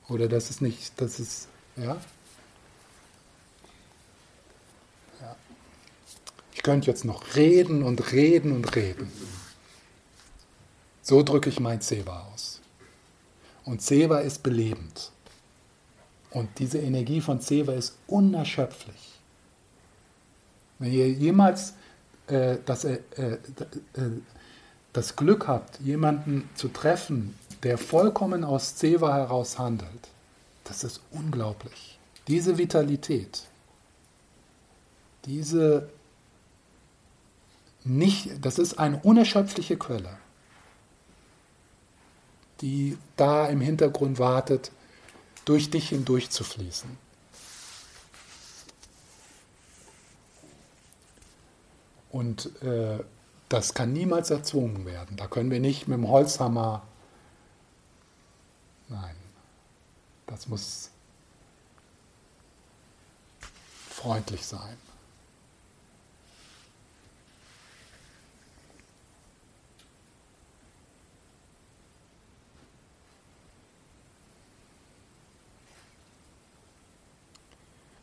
[0.08, 1.46] Oder dass es nicht, dass es,
[1.76, 1.96] ja.
[5.20, 5.36] ja.
[6.52, 9.10] Ich könnte jetzt noch reden und reden und reden.
[11.02, 12.60] So drücke ich mein Seva aus.
[13.64, 15.12] Und Seva ist belebend.
[16.34, 19.20] Und diese Energie von Seva ist unerschöpflich.
[20.78, 21.74] Wenn ihr jemals
[22.26, 23.38] äh, das, äh, äh,
[24.92, 30.08] das Glück habt, jemanden zu treffen, der vollkommen aus Seva heraus handelt,
[30.64, 31.98] das ist unglaublich.
[32.28, 33.42] Diese Vitalität,
[35.24, 35.88] diese
[37.84, 40.16] nicht, das ist eine unerschöpfliche Quelle,
[42.60, 44.70] die da im Hintergrund wartet,
[45.44, 46.96] durch dich hindurch zu fließen.
[52.10, 52.98] Und äh,
[53.48, 55.16] das kann niemals erzwungen werden.
[55.16, 56.82] Da können wir nicht mit dem Holzhammer.
[58.88, 59.16] Nein,
[60.26, 60.90] das muss
[63.88, 64.76] freundlich sein.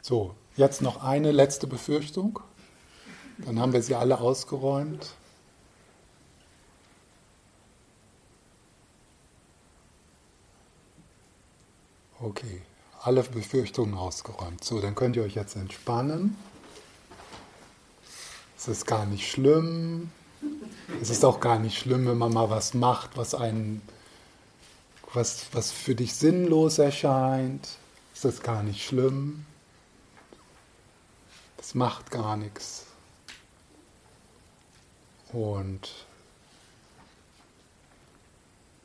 [0.09, 2.39] So, jetzt noch eine letzte Befürchtung.
[3.45, 5.11] Dann haben wir sie alle ausgeräumt.
[12.19, 12.63] Okay,
[13.03, 14.63] alle Befürchtungen ausgeräumt.
[14.63, 16.35] So, dann könnt ihr euch jetzt entspannen.
[18.57, 20.09] Es ist gar nicht schlimm.
[20.99, 23.83] Es ist auch gar nicht schlimm, wenn man mal was macht, was einen,
[25.13, 27.67] was, was für dich sinnlos erscheint.
[28.15, 29.45] Es ist gar nicht schlimm.
[31.59, 32.85] Es macht gar nichts.
[35.33, 36.05] Und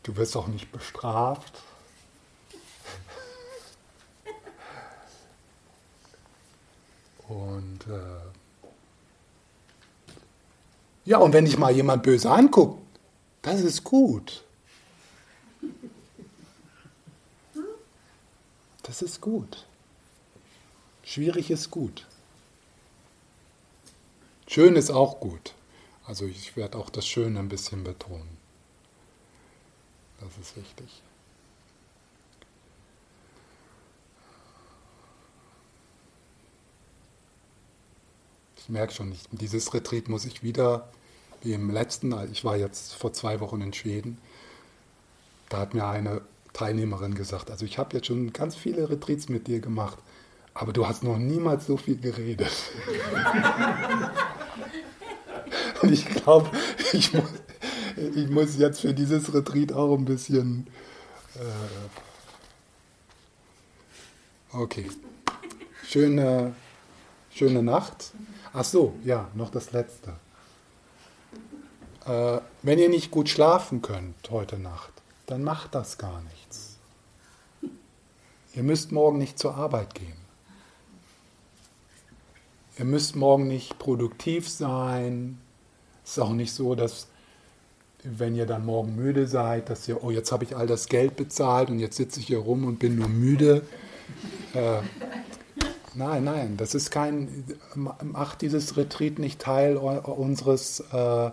[0.02, 1.62] du wirst auch nicht bestraft.
[7.28, 8.20] Und äh,
[11.06, 12.82] ja, und wenn dich mal jemand böse anguckt,
[13.40, 14.44] das ist gut.
[18.82, 19.64] Das ist gut.
[21.02, 22.06] Schwierig ist gut.
[24.46, 25.54] Schön ist auch gut.
[26.06, 28.36] Also ich werde auch das Schöne ein bisschen betonen.
[30.20, 31.02] Das ist wichtig.
[38.56, 40.88] Ich merke schon, ich, dieses Retreat muss ich wieder,
[41.42, 44.16] wie im letzten, ich war jetzt vor zwei Wochen in Schweden,
[45.50, 46.22] da hat mir eine
[46.54, 49.98] Teilnehmerin gesagt, also ich habe jetzt schon ganz viele Retreats mit dir gemacht,
[50.54, 52.52] aber du hast noch niemals so viel geredet.
[55.82, 56.51] Und ich glaube,
[56.93, 57.31] ich muss,
[58.14, 60.66] ich muss jetzt für dieses Retreat auch ein bisschen...
[61.35, 61.40] Äh
[64.56, 64.90] okay.
[65.86, 66.55] Schöne,
[67.31, 68.12] schöne Nacht.
[68.52, 70.14] Ach so, ja, noch das Letzte.
[72.06, 74.93] Äh, wenn ihr nicht gut schlafen könnt heute Nacht,
[75.26, 76.76] dann macht das gar nichts.
[78.55, 80.23] Ihr müsst morgen nicht zur Arbeit gehen.
[82.78, 85.38] Ihr müsst morgen nicht produktiv sein.
[86.05, 87.09] Es ist auch nicht so, dass
[88.02, 91.16] wenn ihr dann morgen müde seid, dass ihr, oh, jetzt habe ich all das Geld
[91.16, 93.62] bezahlt und jetzt sitze ich hier rum und bin nur müde.
[94.52, 94.80] Äh,
[95.96, 97.44] Nein, nein, das ist kein,
[97.74, 101.30] macht dieses Retreat nicht Teil unseres äh,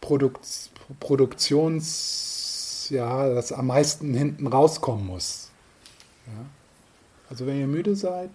[0.00, 5.50] Produkt, Produktions, ja, das am meisten hinten rauskommen muss.
[6.26, 6.44] Ja?
[7.28, 8.30] Also wenn ihr müde seid,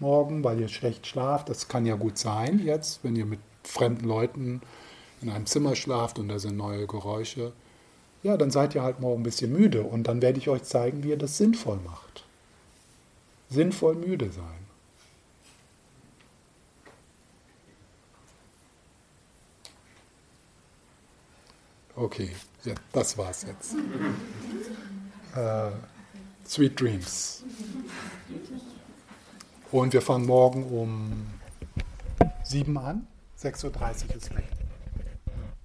[0.00, 4.06] morgen, weil ihr schlecht schlaft, das kann ja gut sein jetzt, wenn ihr mit fremden
[4.06, 4.60] Leuten
[5.20, 7.52] in einem Zimmer schlaft und da sind neue Geräusche,
[8.22, 11.02] ja, dann seid ihr halt morgen ein bisschen müde und dann werde ich euch zeigen,
[11.04, 12.24] wie ihr das sinnvoll macht.
[13.50, 14.44] Sinnvoll müde sein.
[21.96, 22.30] Okay,
[22.64, 23.74] ja, das war's jetzt.
[25.34, 25.70] Äh,
[26.46, 27.37] Sweet Dreams.
[29.70, 31.26] Und wir fangen morgen um
[32.42, 33.06] 7 an.
[33.38, 34.57] 6.30 Uhr ist weg.